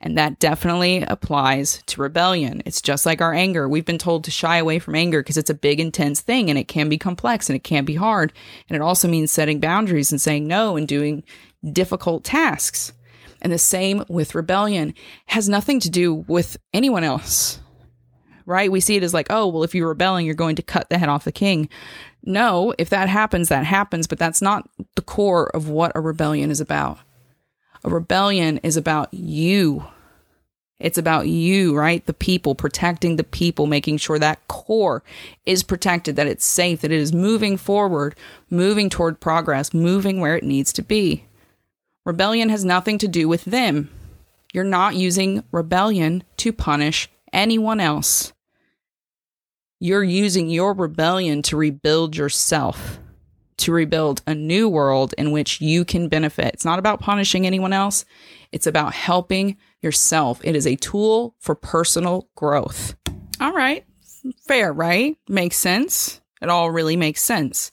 And 0.00 0.16
that 0.16 0.38
definitely 0.38 1.02
applies 1.02 1.82
to 1.86 2.00
rebellion. 2.00 2.62
It's 2.64 2.80
just 2.80 3.04
like 3.04 3.20
our 3.20 3.34
anger. 3.34 3.68
We've 3.68 3.84
been 3.84 3.98
told 3.98 4.24
to 4.24 4.30
shy 4.30 4.58
away 4.58 4.78
from 4.78 4.94
anger 4.94 5.20
because 5.20 5.36
it's 5.36 5.50
a 5.50 5.54
big, 5.54 5.80
intense 5.80 6.20
thing 6.20 6.48
and 6.48 6.58
it 6.58 6.68
can 6.68 6.88
be 6.88 6.98
complex 6.98 7.48
and 7.48 7.56
it 7.56 7.64
can 7.64 7.84
be 7.84 7.96
hard. 7.96 8.32
And 8.68 8.76
it 8.76 8.82
also 8.82 9.08
means 9.08 9.32
setting 9.32 9.58
boundaries 9.58 10.12
and 10.12 10.20
saying 10.20 10.46
no 10.46 10.76
and 10.76 10.86
doing 10.86 11.24
difficult 11.72 12.22
tasks. 12.22 12.92
And 13.42 13.52
the 13.52 13.58
same 13.58 14.04
with 14.08 14.34
rebellion 14.34 14.90
it 14.90 14.96
has 15.26 15.48
nothing 15.48 15.80
to 15.80 15.90
do 15.90 16.14
with 16.14 16.56
anyone 16.72 17.04
else. 17.04 17.60
Right? 18.46 18.72
We 18.72 18.80
see 18.80 18.96
it 18.96 19.02
as 19.02 19.12
like, 19.12 19.26
oh, 19.30 19.48
well, 19.48 19.64
if 19.64 19.74
you're 19.74 19.88
rebelling, 19.88 20.24
you're 20.24 20.34
going 20.34 20.56
to 20.56 20.62
cut 20.62 20.88
the 20.88 20.96
head 20.96 21.10
off 21.10 21.24
the 21.24 21.32
king. 21.32 21.68
No, 22.24 22.74
if 22.78 22.88
that 22.90 23.08
happens, 23.08 23.48
that 23.48 23.64
happens, 23.64 24.06
but 24.06 24.18
that's 24.18 24.40
not 24.40 24.68
the 24.94 25.02
core 25.02 25.48
of 25.54 25.68
what 25.68 25.92
a 25.94 26.00
rebellion 26.00 26.50
is 26.50 26.60
about. 26.60 26.98
A 27.84 27.90
rebellion 27.90 28.58
is 28.58 28.76
about 28.76 29.12
you. 29.12 29.86
It's 30.80 30.98
about 30.98 31.26
you, 31.26 31.76
right? 31.76 32.04
The 32.06 32.14
people, 32.14 32.54
protecting 32.54 33.16
the 33.16 33.24
people, 33.24 33.66
making 33.66 33.96
sure 33.96 34.18
that 34.18 34.46
core 34.46 35.02
is 35.44 35.64
protected, 35.64 36.14
that 36.16 36.28
it's 36.28 36.44
safe, 36.44 36.82
that 36.82 36.92
it 36.92 37.00
is 37.00 37.12
moving 37.12 37.56
forward, 37.56 38.14
moving 38.48 38.88
toward 38.88 39.18
progress, 39.18 39.74
moving 39.74 40.20
where 40.20 40.36
it 40.36 40.44
needs 40.44 40.72
to 40.74 40.82
be. 40.82 41.24
Rebellion 42.04 42.48
has 42.48 42.64
nothing 42.64 42.96
to 42.98 43.08
do 43.08 43.28
with 43.28 43.44
them. 43.44 43.90
You're 44.52 44.64
not 44.64 44.94
using 44.94 45.42
rebellion 45.50 46.22
to 46.38 46.52
punish 46.52 47.10
anyone 47.32 47.80
else. 47.80 48.32
You're 49.80 50.04
using 50.04 50.48
your 50.48 50.74
rebellion 50.74 51.42
to 51.42 51.56
rebuild 51.56 52.16
yourself 52.16 52.98
to 53.58 53.72
rebuild 53.72 54.22
a 54.26 54.34
new 54.34 54.68
world 54.68 55.14
in 55.18 55.30
which 55.30 55.60
you 55.60 55.84
can 55.84 56.08
benefit. 56.08 56.54
It's 56.54 56.64
not 56.64 56.78
about 56.78 57.00
punishing 57.00 57.46
anyone 57.46 57.72
else, 57.72 58.04
it's 58.52 58.66
about 58.66 58.94
helping 58.94 59.56
yourself. 59.82 60.40
It 60.42 60.56
is 60.56 60.66
a 60.66 60.76
tool 60.76 61.34
for 61.38 61.54
personal 61.54 62.28
growth. 62.34 62.96
All 63.40 63.52
right, 63.52 63.84
fair, 64.46 64.72
right? 64.72 65.16
Makes 65.28 65.56
sense. 65.56 66.20
It 66.40 66.48
all 66.48 66.70
really 66.70 66.96
makes 66.96 67.22
sense. 67.22 67.72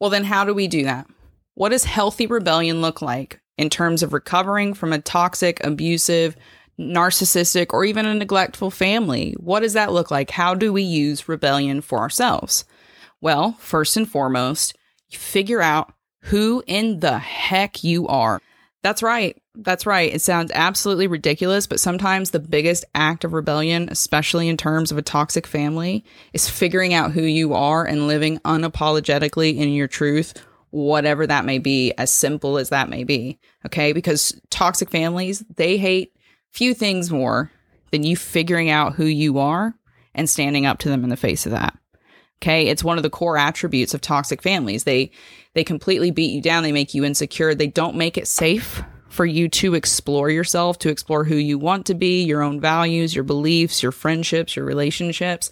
Well, 0.00 0.10
then, 0.10 0.24
how 0.24 0.44
do 0.44 0.54
we 0.54 0.68
do 0.68 0.84
that? 0.84 1.08
What 1.54 1.70
does 1.70 1.84
healthy 1.84 2.26
rebellion 2.26 2.80
look 2.80 3.02
like 3.02 3.40
in 3.56 3.68
terms 3.68 4.02
of 4.02 4.12
recovering 4.12 4.74
from 4.74 4.92
a 4.92 5.00
toxic, 5.00 5.64
abusive, 5.64 6.36
narcissistic, 6.78 7.72
or 7.72 7.84
even 7.84 8.06
a 8.06 8.14
neglectful 8.14 8.70
family? 8.70 9.34
What 9.38 9.60
does 9.60 9.72
that 9.72 9.92
look 9.92 10.10
like? 10.12 10.30
How 10.30 10.54
do 10.54 10.72
we 10.72 10.82
use 10.82 11.28
rebellion 11.28 11.80
for 11.80 11.98
ourselves? 11.98 12.64
Well, 13.20 13.56
first 13.58 13.96
and 13.96 14.08
foremost, 14.08 14.77
figure 15.10 15.60
out 15.60 15.92
who 16.20 16.62
in 16.66 17.00
the 17.00 17.18
heck 17.18 17.84
you 17.84 18.06
are. 18.08 18.40
That's 18.82 19.02
right. 19.02 19.36
That's 19.56 19.86
right. 19.86 20.14
It 20.14 20.22
sounds 20.22 20.52
absolutely 20.54 21.08
ridiculous, 21.08 21.66
but 21.66 21.80
sometimes 21.80 22.30
the 22.30 22.38
biggest 22.38 22.84
act 22.94 23.24
of 23.24 23.32
rebellion, 23.32 23.88
especially 23.90 24.48
in 24.48 24.56
terms 24.56 24.92
of 24.92 24.98
a 24.98 25.02
toxic 25.02 25.46
family, 25.46 26.04
is 26.32 26.48
figuring 26.48 26.94
out 26.94 27.12
who 27.12 27.22
you 27.22 27.54
are 27.54 27.84
and 27.84 28.06
living 28.06 28.38
unapologetically 28.40 29.56
in 29.56 29.70
your 29.70 29.88
truth, 29.88 30.34
whatever 30.70 31.26
that 31.26 31.44
may 31.44 31.58
be, 31.58 31.92
as 31.98 32.12
simple 32.12 32.56
as 32.56 32.68
that 32.68 32.88
may 32.88 33.02
be. 33.02 33.40
Okay. 33.66 33.92
Because 33.92 34.40
toxic 34.50 34.90
families, 34.90 35.44
they 35.56 35.76
hate 35.76 36.14
few 36.52 36.72
things 36.72 37.10
more 37.10 37.50
than 37.90 38.04
you 38.04 38.16
figuring 38.16 38.70
out 38.70 38.94
who 38.94 39.04
you 39.04 39.38
are 39.38 39.74
and 40.14 40.30
standing 40.30 40.66
up 40.66 40.78
to 40.78 40.88
them 40.88 41.02
in 41.02 41.10
the 41.10 41.16
face 41.16 41.46
of 41.46 41.52
that. 41.52 41.76
Okay. 42.40 42.68
It's 42.68 42.84
one 42.84 42.98
of 42.98 43.02
the 43.02 43.10
core 43.10 43.36
attributes 43.36 43.94
of 43.94 44.00
toxic 44.00 44.42
families. 44.42 44.84
They, 44.84 45.10
they 45.54 45.64
completely 45.64 46.10
beat 46.10 46.32
you 46.32 46.40
down. 46.40 46.62
They 46.62 46.72
make 46.72 46.94
you 46.94 47.04
insecure. 47.04 47.54
They 47.54 47.66
don't 47.66 47.96
make 47.96 48.16
it 48.16 48.28
safe 48.28 48.82
for 49.08 49.26
you 49.26 49.48
to 49.48 49.74
explore 49.74 50.30
yourself, 50.30 50.78
to 50.78 50.90
explore 50.90 51.24
who 51.24 51.34
you 51.34 51.58
want 51.58 51.86
to 51.86 51.94
be, 51.94 52.22
your 52.22 52.42
own 52.42 52.60
values, 52.60 53.14
your 53.14 53.24
beliefs, 53.24 53.82
your 53.82 53.92
friendships, 53.92 54.54
your 54.54 54.64
relationships. 54.64 55.50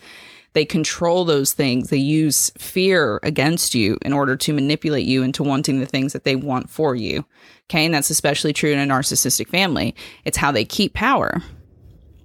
They 0.52 0.64
control 0.64 1.24
those 1.24 1.52
things. 1.52 1.90
They 1.90 1.96
use 1.98 2.50
fear 2.56 3.18
against 3.22 3.74
you 3.74 3.98
in 4.02 4.12
order 4.12 4.36
to 4.36 4.54
manipulate 4.54 5.04
you 5.06 5.22
into 5.22 5.42
wanting 5.42 5.80
the 5.80 5.86
things 5.86 6.12
that 6.12 6.24
they 6.24 6.36
want 6.36 6.70
for 6.70 6.94
you. 6.94 7.26
Okay. 7.64 7.84
And 7.84 7.92
that's 7.92 8.10
especially 8.10 8.52
true 8.52 8.70
in 8.70 8.78
a 8.78 8.94
narcissistic 8.94 9.48
family. 9.48 9.94
It's 10.24 10.38
how 10.38 10.52
they 10.52 10.64
keep 10.64 10.94
power. 10.94 11.42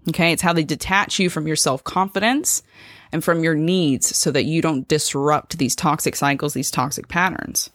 Okay. 0.09 0.31
It's 0.31 0.41
how 0.41 0.53
they 0.53 0.63
detach 0.63 1.19
you 1.19 1.29
from 1.29 1.47
your 1.47 1.57
self 1.57 1.83
confidence 1.83 2.63
and 3.11 3.23
from 3.23 3.43
your 3.43 3.55
needs 3.55 4.15
so 4.15 4.31
that 4.31 4.45
you 4.45 4.61
don't 4.61 4.87
disrupt 4.87 5.57
these 5.57 5.75
toxic 5.75 6.15
cycles, 6.15 6.53
these 6.53 6.71
toxic 6.71 7.07
patterns. 7.07 7.69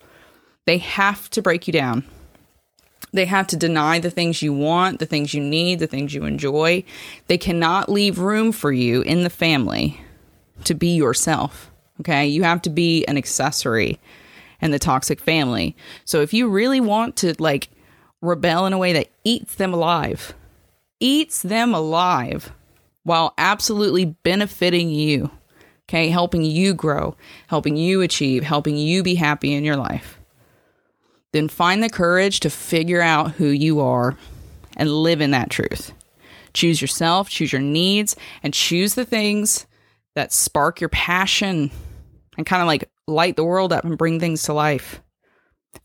They 0.64 0.78
have 0.78 1.30
to 1.30 1.42
break 1.42 1.66
you 1.66 1.72
down. 1.72 2.04
They 3.12 3.24
have 3.26 3.46
to 3.48 3.56
deny 3.56 3.98
the 3.98 4.10
things 4.10 4.42
you 4.42 4.52
want, 4.52 4.98
the 4.98 5.06
things 5.06 5.32
you 5.32 5.42
need, 5.42 5.78
the 5.78 5.86
things 5.86 6.12
you 6.12 6.24
enjoy. 6.24 6.84
They 7.28 7.38
cannot 7.38 7.88
leave 7.88 8.18
room 8.18 8.52
for 8.52 8.72
you 8.72 9.02
in 9.02 9.22
the 9.22 9.30
family 9.30 10.00
to 10.64 10.74
be 10.74 10.96
yourself. 10.96 11.70
Okay. 12.00 12.26
You 12.26 12.42
have 12.42 12.60
to 12.62 12.70
be 12.70 13.06
an 13.06 13.16
accessory 13.16 13.98
in 14.60 14.70
the 14.70 14.78
toxic 14.78 15.20
family. 15.20 15.76
So 16.04 16.20
if 16.20 16.34
you 16.34 16.48
really 16.48 16.80
want 16.80 17.16
to 17.16 17.34
like 17.38 17.68
rebel 18.20 18.66
in 18.66 18.72
a 18.72 18.78
way 18.78 18.92
that 18.94 19.08
eats 19.24 19.54
them 19.54 19.72
alive, 19.72 20.34
eats 21.00 21.42
them 21.42 21.74
alive, 21.74 22.52
while 23.06 23.34
absolutely 23.38 24.04
benefiting 24.04 24.90
you. 24.90 25.30
Okay, 25.88 26.08
helping 26.08 26.42
you 26.42 26.74
grow, 26.74 27.16
helping 27.46 27.76
you 27.76 28.02
achieve, 28.02 28.42
helping 28.42 28.76
you 28.76 29.04
be 29.04 29.14
happy 29.14 29.54
in 29.54 29.62
your 29.62 29.76
life. 29.76 30.18
Then 31.32 31.48
find 31.48 31.80
the 31.80 31.88
courage 31.88 32.40
to 32.40 32.50
figure 32.50 33.00
out 33.00 33.30
who 33.30 33.46
you 33.46 33.78
are 33.78 34.16
and 34.76 34.90
live 34.90 35.20
in 35.20 35.30
that 35.30 35.50
truth. 35.50 35.92
Choose 36.52 36.80
yourself, 36.80 37.28
choose 37.28 37.52
your 37.52 37.62
needs, 37.62 38.16
and 38.42 38.52
choose 38.52 38.94
the 38.94 39.04
things 39.04 39.66
that 40.16 40.32
spark 40.32 40.80
your 40.80 40.88
passion 40.88 41.70
and 42.36 42.44
kind 42.44 42.60
of 42.60 42.66
like 42.66 42.90
light 43.06 43.36
the 43.36 43.44
world 43.44 43.72
up 43.72 43.84
and 43.84 43.96
bring 43.96 44.18
things 44.18 44.42
to 44.44 44.52
life. 44.52 45.00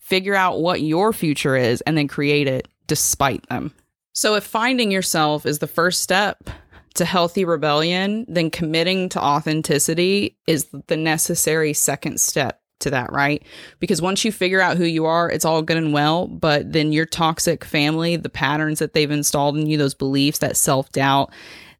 Figure 0.00 0.34
out 0.34 0.60
what 0.60 0.80
your 0.80 1.12
future 1.12 1.54
is 1.54 1.82
and 1.82 1.96
then 1.96 2.08
create 2.08 2.48
it 2.48 2.66
despite 2.88 3.48
them. 3.48 3.72
So, 4.12 4.34
if 4.34 4.42
finding 4.42 4.90
yourself 4.90 5.46
is 5.46 5.60
the 5.60 5.68
first 5.68 6.02
step 6.02 6.50
to 6.94 7.04
healthy 7.04 7.44
rebellion, 7.44 8.24
then 8.28 8.50
committing 8.50 9.08
to 9.10 9.22
authenticity 9.22 10.36
is 10.46 10.66
the 10.86 10.96
necessary 10.96 11.72
second 11.72 12.20
step 12.20 12.60
to 12.80 12.90
that, 12.90 13.12
right? 13.12 13.42
Because 13.80 14.02
once 14.02 14.24
you 14.24 14.32
figure 14.32 14.60
out 14.60 14.76
who 14.76 14.84
you 14.84 15.06
are, 15.06 15.30
it's 15.30 15.44
all 15.44 15.62
good 15.62 15.76
and 15.76 15.92
well, 15.92 16.26
but 16.26 16.72
then 16.72 16.92
your 16.92 17.06
toxic 17.06 17.64
family, 17.64 18.16
the 18.16 18.28
patterns 18.28 18.78
that 18.80 18.92
they've 18.92 19.10
installed 19.10 19.56
in 19.56 19.66
you, 19.66 19.78
those 19.78 19.94
beliefs, 19.94 20.38
that 20.38 20.56
self 20.56 20.90
doubt, 20.92 21.32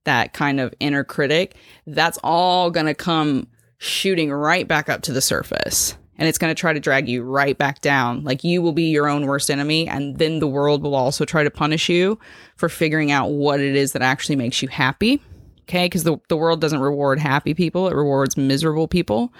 that 0.04 0.32
kind 0.32 0.60
of 0.60 0.72
inner 0.80 1.04
critic, 1.04 1.56
that's 1.86 2.18
all 2.24 2.70
going 2.70 2.86
to 2.86 2.94
come 2.94 3.48
shooting 3.78 4.32
right 4.32 4.66
back 4.66 4.88
up 4.88 5.02
to 5.02 5.12
the 5.12 5.20
surface. 5.20 5.96
And 6.18 6.28
it's 6.28 6.38
going 6.38 6.54
to 6.54 6.60
try 6.60 6.72
to 6.72 6.80
drag 6.80 7.08
you 7.08 7.22
right 7.22 7.56
back 7.56 7.80
down. 7.80 8.22
Like 8.22 8.44
you 8.44 8.60
will 8.62 8.72
be 8.72 8.90
your 8.90 9.08
own 9.08 9.26
worst 9.26 9.50
enemy. 9.50 9.88
And 9.88 10.18
then 10.18 10.38
the 10.38 10.46
world 10.46 10.82
will 10.82 10.94
also 10.94 11.24
try 11.24 11.42
to 11.42 11.50
punish 11.50 11.88
you 11.88 12.18
for 12.56 12.68
figuring 12.68 13.10
out 13.10 13.30
what 13.30 13.60
it 13.60 13.74
is 13.74 13.92
that 13.92 14.02
actually 14.02 14.36
makes 14.36 14.62
you 14.62 14.68
happy. 14.68 15.22
Okay. 15.62 15.86
Because 15.86 16.04
the, 16.04 16.18
the 16.28 16.36
world 16.36 16.60
doesn't 16.60 16.80
reward 16.80 17.18
happy 17.18 17.54
people, 17.54 17.88
it 17.88 17.94
rewards 17.94 18.36
miserable 18.36 18.88
people 18.88 19.32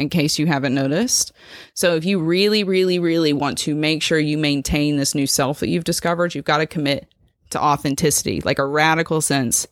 in 0.00 0.08
case 0.08 0.38
you 0.38 0.46
haven't 0.46 0.74
noticed. 0.74 1.32
So, 1.74 1.94
if 1.94 2.06
you 2.06 2.18
really, 2.20 2.64
really, 2.64 2.98
really 2.98 3.34
want 3.34 3.58
to 3.58 3.74
make 3.74 4.02
sure 4.02 4.18
you 4.18 4.38
maintain 4.38 4.96
this 4.96 5.14
new 5.14 5.26
self 5.26 5.60
that 5.60 5.68
you've 5.68 5.84
discovered, 5.84 6.34
you've 6.34 6.46
got 6.46 6.58
to 6.58 6.66
commit 6.66 7.06
to 7.50 7.62
authenticity, 7.62 8.40
like 8.40 8.58
a 8.58 8.64
radical 8.64 9.20
sense 9.20 9.66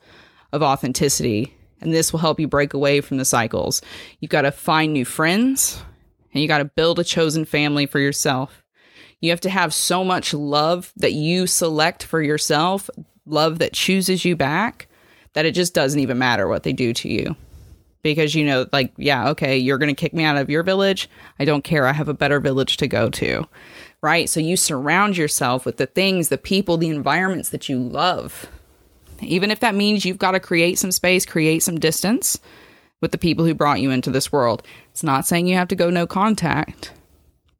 of 0.53 0.63
authenticity. 0.63 1.55
And 1.81 1.95
this 1.95 2.13
will 2.13 2.21
help 2.21 2.39
you 2.41 2.49
break 2.49 2.75
away 2.75 3.01
from 3.01 3.17
the 3.17 3.25
cycles. 3.25 3.81
You've 4.21 4.31
got 4.31 4.43
to 4.43 4.51
find 4.51 4.93
new 4.93 5.05
friends 5.05 5.83
and 6.39 6.43
you 6.45 6.47
got 6.47 6.59
to 6.59 6.65
build 6.67 7.01
a 7.01 7.05
chosen 7.05 7.45
family 7.45 7.85
for 7.85 7.99
yourself. 7.99 8.63
You 9.21 9.31
have 9.31 9.41
to 9.41 9.51
have 9.51 9.75
so 9.75 10.05
much 10.05 10.33
love 10.33 10.93
that 10.97 11.13
you 11.13 11.49
select 11.49 12.05
for 12.05 12.23
yourself, 12.23 12.89
love 13.27 13.59
that 13.59 13.73
chooses 13.73 14.25
you 14.25 14.37
back, 14.37 14.87
that 15.33 15.47
it 15.47 15.51
just 15.51 15.75
doesn't 15.75 15.99
even 15.99 16.17
matter 16.17 16.47
what 16.47 16.63
they 16.63 16.73
do 16.73 16.93
to 16.93 17.09
you. 17.09 17.35
Because 18.03 18.37
you 18.37 18.45
know 18.45 18.67
like 18.73 18.93
yeah 18.97 19.31
okay 19.31 19.59
you're 19.59 19.79
going 19.79 19.93
to 19.93 20.01
kick 20.01 20.15
me 20.15 20.23
out 20.23 20.37
of 20.37 20.49
your 20.49 20.63
village. 20.63 21.11
I 21.41 21.45
don't 21.45 21.65
care. 21.65 21.89
I 21.89 21.93
have 21.93 22.09
a 22.09 22.15
better 22.15 22.39
village 22.39 22.77
to 22.77 22.87
go 22.87 23.11
to. 23.11 23.45
Right? 24.01 24.31
So 24.31 24.39
you 24.39 24.57
surround 24.57 25.17
yourself 25.17 25.67
with 25.67 25.79
the 25.79 25.87
things 25.87 26.29
the 26.29 26.39
people 26.39 26.77
the 26.77 26.89
environments 26.89 27.49
that 27.49 27.69
you 27.69 27.81
love. 27.81 28.47
Even 29.21 29.51
if 29.51 29.59
that 29.59 29.75
means 29.75 30.05
you've 30.05 30.19
got 30.19 30.31
to 30.31 30.41
create 30.41 30.79
some 30.79 30.93
space 30.93 31.27
create 31.27 31.65
some 31.65 31.81
distance 31.81 32.39
with 33.01 33.13
the 33.13 33.19
people 33.19 33.45
who 33.45 33.55
brought 33.55 33.81
you 33.81 33.91
into 33.91 34.11
this 34.11 34.33
world 34.33 34.63
it's 34.91 35.03
not 35.03 35.27
saying 35.27 35.47
you 35.47 35.55
have 35.55 35.69
to 35.69 35.77
go 35.77 35.91
no 35.91 36.07
contact 36.07 36.93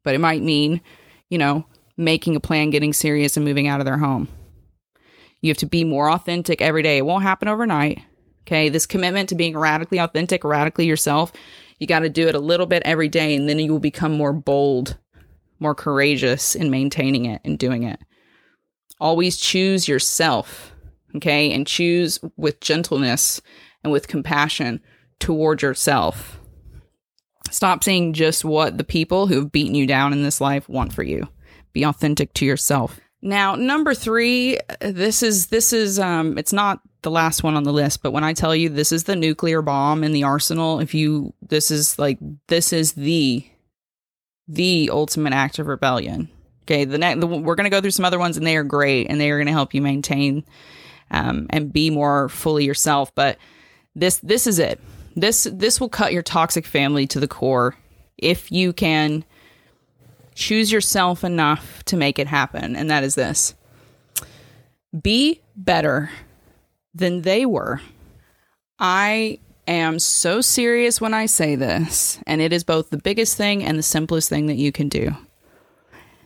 but 0.03 0.15
it 0.15 0.19
might 0.19 0.41
mean 0.41 0.81
you 1.29 1.37
know 1.37 1.65
making 1.97 2.35
a 2.35 2.39
plan 2.39 2.69
getting 2.69 2.93
serious 2.93 3.35
and 3.35 3.45
moving 3.45 3.67
out 3.67 3.79
of 3.79 3.85
their 3.85 3.97
home 3.97 4.27
you 5.41 5.49
have 5.49 5.57
to 5.57 5.65
be 5.65 5.83
more 5.83 6.09
authentic 6.11 6.61
every 6.61 6.83
day 6.83 6.97
it 6.97 7.05
won't 7.05 7.23
happen 7.23 7.47
overnight 7.47 8.01
Okay. 8.49 8.69
This 8.69 8.87
commitment 8.87 9.29
to 9.29 9.35
being 9.35 9.55
radically 9.55 9.99
authentic, 9.99 10.43
radically 10.43 10.87
yourself, 10.87 11.31
you 11.77 11.85
got 11.85 11.99
to 11.99 12.09
do 12.09 12.27
it 12.27 12.33
a 12.33 12.39
little 12.39 12.65
bit 12.65 12.81
every 12.83 13.07
day, 13.07 13.35
and 13.35 13.47
then 13.47 13.59
you 13.59 13.71
will 13.71 13.79
become 13.79 14.11
more 14.11 14.33
bold, 14.33 14.97
more 15.59 15.75
courageous 15.75 16.55
in 16.55 16.71
maintaining 16.71 17.25
it 17.25 17.41
and 17.45 17.59
doing 17.59 17.83
it. 17.83 17.99
Always 18.99 19.37
choose 19.37 19.87
yourself. 19.87 20.73
Okay. 21.15 21.51
And 21.51 21.67
choose 21.67 22.17
with 22.37 22.59
gentleness 22.59 23.39
and 23.83 23.93
with 23.93 24.07
compassion 24.07 24.81
toward 25.19 25.61
yourself. 25.61 26.39
Stop 27.51 27.83
seeing 27.83 28.13
just 28.13 28.45
what 28.45 28.77
the 28.77 28.83
people 28.83 29.27
who 29.27 29.35
have 29.35 29.51
beaten 29.51 29.75
you 29.75 29.87
down 29.87 30.13
in 30.13 30.23
this 30.23 30.39
life 30.39 30.69
want 30.69 30.93
for 30.93 31.03
you. 31.03 31.27
Be 31.73 31.83
authentic 31.83 32.33
to 32.35 32.45
yourself. 32.45 32.99
Now, 33.21 33.55
number 33.55 33.93
three, 33.93 34.59
this 34.79 35.23
is 35.23 35.47
this 35.47 35.73
is 35.73 35.99
um 35.99 36.37
it's 36.37 36.53
not 36.53 36.79
the 37.01 37.11
last 37.11 37.43
one 37.43 37.55
on 37.55 37.63
the 37.63 37.73
list, 37.73 38.01
but 38.01 38.11
when 38.11 38.23
I 38.23 38.33
tell 38.33 38.55
you 38.55 38.69
this 38.69 38.91
is 38.91 39.05
the 39.05 39.15
nuclear 39.15 39.61
bomb 39.61 40.03
in 40.03 40.13
the 40.13 40.23
arsenal, 40.23 40.79
if 40.79 40.93
you 40.93 41.33
this 41.41 41.71
is 41.71 41.99
like 41.99 42.17
this 42.47 42.71
is 42.71 42.93
the 42.93 43.45
the 44.47 44.89
ultimate 44.91 45.33
act 45.33 45.59
of 45.59 45.67
rebellion. 45.67 46.29
Okay, 46.63 46.85
the 46.85 46.97
next 46.97 47.23
we're 47.23 47.55
going 47.55 47.65
to 47.65 47.69
go 47.69 47.81
through 47.81 47.91
some 47.91 48.05
other 48.05 48.19
ones 48.19 48.37
and 48.37 48.45
they 48.45 48.55
are 48.55 48.63
great 48.63 49.07
and 49.09 49.19
they 49.19 49.31
are 49.31 49.37
going 49.37 49.47
to 49.47 49.53
help 49.53 49.73
you 49.73 49.81
maintain 49.81 50.45
um, 51.11 51.47
and 51.49 51.73
be 51.73 51.89
more 51.89 52.29
fully 52.29 52.65
yourself, 52.65 53.13
but 53.15 53.37
this 53.95 54.17
this 54.19 54.47
is 54.47 54.59
it. 54.59 54.79
This 55.19 55.47
this 55.51 55.81
will 55.81 55.89
cut 55.89 56.13
your 56.13 56.23
toxic 56.23 56.65
family 56.65 57.05
to 57.07 57.19
the 57.19 57.27
core 57.27 57.75
if 58.17 58.51
you 58.51 58.73
can 58.73 59.25
choose 60.33 60.71
yourself 60.71 61.23
enough 61.23 61.83
to 61.85 61.97
make 61.97 62.19
it 62.19 62.27
happen, 62.27 62.75
and 62.75 62.89
that 62.89 63.03
is 63.03 63.15
this. 63.15 63.53
Be 65.01 65.41
better 65.55 66.09
than 66.93 67.21
they 67.21 67.45
were. 67.45 67.81
I 68.79 69.39
am 69.67 69.99
so 69.99 70.41
serious 70.41 71.01
when 71.01 71.13
I 71.13 71.25
say 71.25 71.55
this, 71.55 72.19
and 72.25 72.41
it 72.41 72.53
is 72.53 72.63
both 72.63 72.89
the 72.89 72.97
biggest 72.97 73.35
thing 73.35 73.63
and 73.63 73.77
the 73.77 73.83
simplest 73.83 74.29
thing 74.29 74.47
that 74.47 74.55
you 74.55 74.71
can 74.71 74.87
do. 74.87 75.15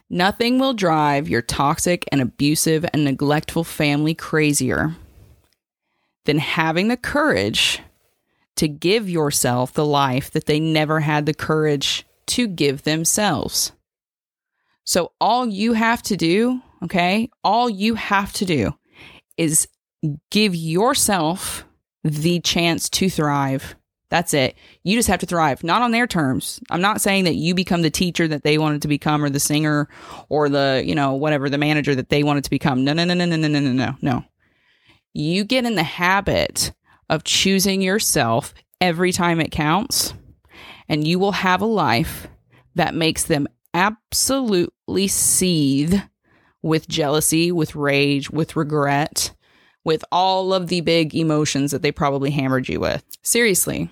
Nothing 0.09 0.59
will 0.59 0.73
drive 0.73 1.27
your 1.27 1.41
toxic 1.41 2.05
and 2.11 2.21
abusive 2.21 2.85
and 2.93 3.03
neglectful 3.03 3.63
family 3.63 4.13
crazier 4.13 4.95
than 6.25 6.37
having 6.37 6.87
the 6.87 6.97
courage 6.97 7.81
to 8.55 8.67
give 8.67 9.09
yourself 9.09 9.73
the 9.73 9.85
life 9.85 10.31
that 10.31 10.45
they 10.45 10.59
never 10.59 10.99
had 10.99 11.25
the 11.25 11.33
courage 11.33 12.05
to 12.27 12.47
give 12.47 12.83
themselves. 12.83 13.71
So, 14.85 15.11
all 15.19 15.47
you 15.47 15.73
have 15.73 16.03
to 16.03 16.17
do, 16.17 16.61
okay, 16.83 17.29
all 17.43 17.69
you 17.69 17.95
have 17.95 18.33
to 18.33 18.45
do 18.45 18.73
is 19.37 19.67
give 20.29 20.55
yourself 20.55 21.65
the 22.03 22.39
chance 22.41 22.89
to 22.89 23.09
thrive. 23.09 23.75
That's 24.09 24.33
it. 24.33 24.55
You 24.83 24.95
just 24.95 25.07
have 25.07 25.21
to 25.21 25.25
thrive, 25.25 25.63
not 25.63 25.81
on 25.81 25.91
their 25.91 26.05
terms. 26.05 26.59
I'm 26.69 26.81
not 26.81 27.01
saying 27.01 27.23
that 27.23 27.35
you 27.35 27.55
become 27.55 27.81
the 27.81 27.89
teacher 27.89 28.27
that 28.27 28.43
they 28.43 28.59
wanted 28.59 28.83
to 28.83 28.87
become 28.87 29.23
or 29.23 29.29
the 29.29 29.39
singer 29.39 29.89
or 30.29 30.49
the, 30.49 30.83
you 30.85 30.93
know, 30.93 31.13
whatever, 31.13 31.49
the 31.49 31.57
manager 31.57 31.95
that 31.95 32.09
they 32.09 32.21
wanted 32.21 32.43
to 32.43 32.49
become. 32.51 32.83
No, 32.83 32.93
no, 32.93 33.05
no, 33.05 33.15
no, 33.15 33.25
no, 33.25 33.37
no, 33.37 33.47
no, 33.47 33.59
no, 33.59 33.95
no. 34.01 34.23
You 35.13 35.43
get 35.45 35.65
in 35.65 35.75
the 35.75 35.83
habit 35.83 36.73
of 37.09 37.23
choosing 37.23 37.81
yourself 37.81 38.53
every 38.81 39.11
time 39.11 39.39
it 39.39 39.51
counts, 39.51 40.13
and 40.89 41.07
you 41.07 41.19
will 41.19 41.31
have 41.31 41.61
a 41.61 41.65
life 41.65 42.27
that 42.75 42.95
makes 42.95 43.23
them 43.23 43.47
absolutely 43.73 45.07
seethe 45.07 45.99
with 46.61 46.87
jealousy, 46.87 47.51
with 47.51 47.75
rage, 47.75 48.29
with 48.29 48.55
regret, 48.55 49.31
with 49.83 50.03
all 50.11 50.53
of 50.53 50.67
the 50.67 50.81
big 50.81 51.13
emotions 51.13 51.71
that 51.71 51.81
they 51.81 51.91
probably 51.91 52.31
hammered 52.31 52.69
you 52.69 52.79
with. 52.79 53.03
Seriously. 53.21 53.89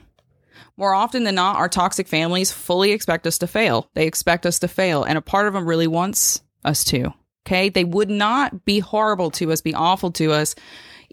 More 0.77 0.93
often 0.93 1.25
than 1.25 1.35
not, 1.35 1.57
our 1.57 1.69
toxic 1.69 2.07
families 2.07 2.51
fully 2.51 2.91
expect 2.91 3.27
us 3.27 3.37
to 3.39 3.47
fail. 3.47 3.89
They 3.93 4.07
expect 4.07 4.45
us 4.45 4.59
to 4.59 4.67
fail, 4.67 5.03
and 5.03 5.17
a 5.17 5.21
part 5.21 5.47
of 5.47 5.53
them 5.53 5.67
really 5.67 5.87
wants 5.87 6.41
us 6.63 6.83
to. 6.85 7.13
Okay. 7.45 7.69
They 7.69 7.83
would 7.83 8.09
not 8.09 8.65
be 8.65 8.79
horrible 8.79 9.31
to 9.31 9.51
us, 9.51 9.61
be 9.61 9.73
awful 9.73 10.11
to 10.11 10.31
us, 10.31 10.55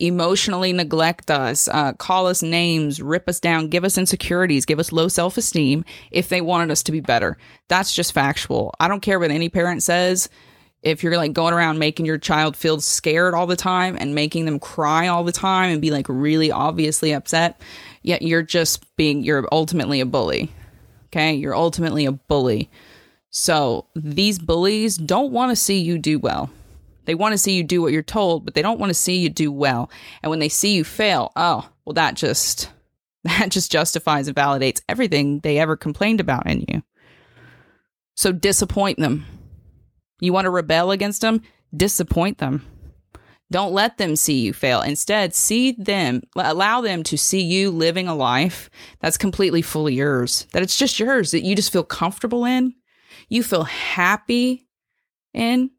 emotionally 0.00 0.72
neglect 0.72 1.30
us, 1.30 1.68
uh, 1.68 1.92
call 1.94 2.26
us 2.26 2.42
names, 2.42 3.00
rip 3.02 3.28
us 3.28 3.40
down, 3.40 3.68
give 3.68 3.84
us 3.84 3.98
insecurities, 3.98 4.64
give 4.64 4.78
us 4.78 4.92
low 4.92 5.08
self 5.08 5.36
esteem 5.36 5.84
if 6.10 6.28
they 6.28 6.40
wanted 6.40 6.70
us 6.70 6.82
to 6.84 6.92
be 6.92 7.00
better. 7.00 7.36
That's 7.68 7.92
just 7.92 8.12
factual. 8.12 8.74
I 8.80 8.88
don't 8.88 9.00
care 9.00 9.18
what 9.18 9.30
any 9.30 9.48
parent 9.48 9.82
says 9.82 10.28
if 10.82 11.02
you're 11.02 11.16
like 11.16 11.32
going 11.32 11.54
around 11.54 11.78
making 11.78 12.06
your 12.06 12.18
child 12.18 12.56
feel 12.56 12.80
scared 12.80 13.34
all 13.34 13.46
the 13.46 13.56
time 13.56 13.96
and 13.98 14.14
making 14.14 14.44
them 14.44 14.60
cry 14.60 15.08
all 15.08 15.24
the 15.24 15.32
time 15.32 15.70
and 15.70 15.82
be 15.82 15.90
like 15.90 16.06
really 16.08 16.52
obviously 16.52 17.12
upset, 17.12 17.60
yet 18.02 18.22
you're 18.22 18.42
just 18.42 18.84
being, 18.96 19.22
you're 19.22 19.48
ultimately 19.50 20.00
a 20.00 20.06
bully. 20.06 20.50
Okay. 21.06 21.34
You're 21.34 21.54
ultimately 21.54 22.06
a 22.06 22.12
bully. 22.12 22.70
So 23.30 23.86
these 23.94 24.38
bullies 24.38 24.96
don't 24.96 25.32
want 25.32 25.50
to 25.50 25.56
see 25.56 25.80
you 25.80 25.98
do 25.98 26.18
well. 26.18 26.50
They 27.08 27.16
want 27.16 27.32
to 27.32 27.38
see 27.38 27.56
you 27.56 27.64
do 27.64 27.82
what 27.82 27.92
you're 27.92 28.02
told, 28.02 28.44
but 28.44 28.54
they 28.54 28.62
don't 28.62 28.78
want 28.78 28.90
to 28.90 28.94
see 28.94 29.16
you 29.16 29.28
do 29.28 29.50
well. 29.50 29.90
And 30.22 30.30
when 30.30 30.38
they 30.38 30.48
see 30.48 30.74
you 30.74 30.84
fail, 30.84 31.32
oh, 31.34 31.68
well, 31.84 31.94
that 31.94 32.14
just, 32.14 32.70
that 33.24 33.48
just 33.48 33.72
justifies 33.72 34.28
and 34.28 34.36
validates 34.36 34.80
everything 34.88 35.40
they 35.40 35.58
ever 35.58 35.76
complained 35.76 36.20
about 36.20 36.46
in 36.46 36.64
you. 36.68 36.82
So 38.14 38.30
disappoint 38.30 38.98
them 38.98 39.24
you 40.20 40.32
want 40.32 40.46
to 40.46 40.50
rebel 40.50 40.90
against 40.90 41.20
them? 41.20 41.42
Disappoint 41.74 42.38
them. 42.38 42.66
Don't 43.50 43.72
let 43.72 43.96
them 43.96 44.14
see 44.14 44.40
you 44.40 44.52
fail. 44.52 44.82
Instead, 44.82 45.34
see 45.34 45.72
them, 45.72 46.22
allow 46.36 46.82
them 46.82 47.02
to 47.04 47.16
see 47.16 47.40
you 47.40 47.70
living 47.70 48.06
a 48.06 48.14
life 48.14 48.68
that's 49.00 49.16
completely 49.16 49.62
fully 49.62 49.94
yours, 49.94 50.46
that 50.52 50.62
it's 50.62 50.76
just 50.76 50.98
yours, 50.98 51.30
that 51.30 51.44
you 51.44 51.56
just 51.56 51.72
feel 51.72 51.84
comfortable 51.84 52.44
in, 52.44 52.74
you 53.28 53.42
feel 53.42 53.64
happy 53.64 54.66
in. 55.32 55.70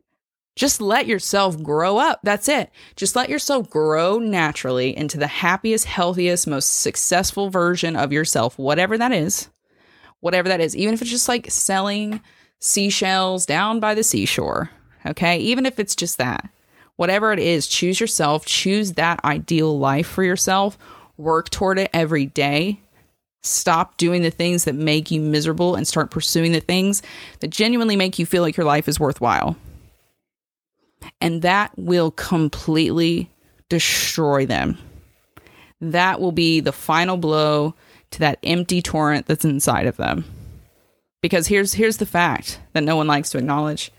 Just 0.59 0.81
let 0.81 1.07
yourself 1.07 1.63
grow 1.63 1.97
up. 1.97 2.19
That's 2.21 2.49
it. 2.49 2.69
Just 2.97 3.15
let 3.15 3.29
yourself 3.29 3.69
grow 3.69 4.19
naturally 4.19 4.95
into 4.95 5.17
the 5.17 5.27
happiest, 5.27 5.85
healthiest, 5.85 6.47
most 6.47 6.81
successful 6.81 7.49
version 7.49 7.95
of 7.95 8.11
yourself, 8.11 8.59
whatever 8.59 8.97
that 8.97 9.13
is. 9.13 9.47
Whatever 10.19 10.49
that 10.49 10.59
is, 10.59 10.75
even 10.75 10.93
if 10.93 11.01
it's 11.01 11.09
just 11.09 11.29
like 11.29 11.49
selling 11.49 12.19
seashells 12.59 13.45
down 13.45 13.79
by 13.79 13.95
the 13.95 14.03
seashore. 14.03 14.69
Okay. 15.05 15.37
Even 15.37 15.65
if 15.65 15.79
it's 15.79 15.95
just 15.95 16.17
that, 16.17 16.49
Whatever 16.97 17.31
it 17.31 17.39
is, 17.39 17.65
choose 17.65 18.01
yourself, 18.01 18.45
choose 18.45 18.91
that 18.95 19.23
ideal 19.23 19.79
life 19.79 20.05
for 20.05 20.21
yourself, 20.21 20.77
work 21.15 21.49
toward 21.49 21.79
it 21.79 21.89
every 21.93 22.25
day. 22.25 22.81
Stop 23.41 23.95
doing 23.95 24.21
the 24.21 24.29
things 24.29 24.65
that 24.65 24.75
make 24.75 25.09
you 25.09 25.21
miserable 25.21 25.75
and 25.75 25.87
start 25.87 26.11
pursuing 26.11 26.51
the 26.51 26.59
things 26.59 27.01
that 27.39 27.51
genuinely 27.51 27.95
make 27.95 28.19
you 28.19 28.25
feel 28.25 28.43
like 28.43 28.57
your 28.57 28.65
life 28.65 28.89
is 28.89 28.99
worthwhile. 28.99 29.55
And 31.21 31.41
that 31.41 31.71
will 31.77 32.11
completely 32.11 33.29
destroy 33.67 34.45
them. 34.45 34.77
That 35.81 36.19
will 36.19 36.31
be 36.31 36.59
the 36.59 36.71
final 36.71 37.17
blow 37.17 37.75
to 38.11 38.19
that 38.19 38.39
empty 38.43 38.81
torrent 38.81 39.27
that's 39.27 39.45
inside 39.45 39.85
of 39.85 39.97
them. 39.97 40.25
Because 41.21 41.47
here's 41.47 41.73
here's 41.73 41.97
the 41.97 42.05
fact 42.05 42.59
that 42.73 42.83
no 42.83 42.95
one 42.95 43.07
likes 43.07 43.29
to 43.31 43.37
acknowledge. 43.37 43.91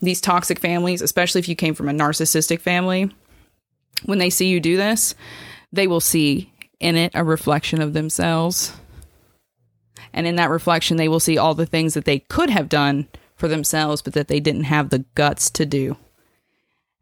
These 0.00 0.20
toxic 0.20 0.58
families, 0.58 1.02
especially 1.02 1.38
if 1.38 1.48
you 1.48 1.54
came 1.54 1.74
from 1.74 1.88
a 1.88 1.92
narcissistic 1.92 2.60
family, 2.60 3.10
when 4.04 4.18
they 4.18 4.30
see 4.30 4.48
you 4.48 4.58
do 4.58 4.76
this, 4.76 5.14
they 5.72 5.86
will 5.86 6.00
see 6.00 6.52
in 6.80 6.96
it 6.96 7.12
a 7.14 7.22
reflection 7.22 7.80
of 7.80 7.92
themselves. 7.92 8.72
And 10.12 10.26
in 10.26 10.36
that 10.36 10.50
reflection, 10.50 10.96
they 10.96 11.08
will 11.08 11.20
see 11.20 11.38
all 11.38 11.54
the 11.54 11.66
things 11.66 11.94
that 11.94 12.04
they 12.04 12.18
could 12.18 12.50
have 12.50 12.68
done 12.68 13.08
for 13.36 13.48
themselves, 13.48 14.02
but 14.02 14.12
that 14.14 14.28
they 14.28 14.40
didn't 14.40 14.64
have 14.64 14.90
the 14.90 15.04
guts 15.14 15.50
to 15.50 15.64
do. 15.64 15.96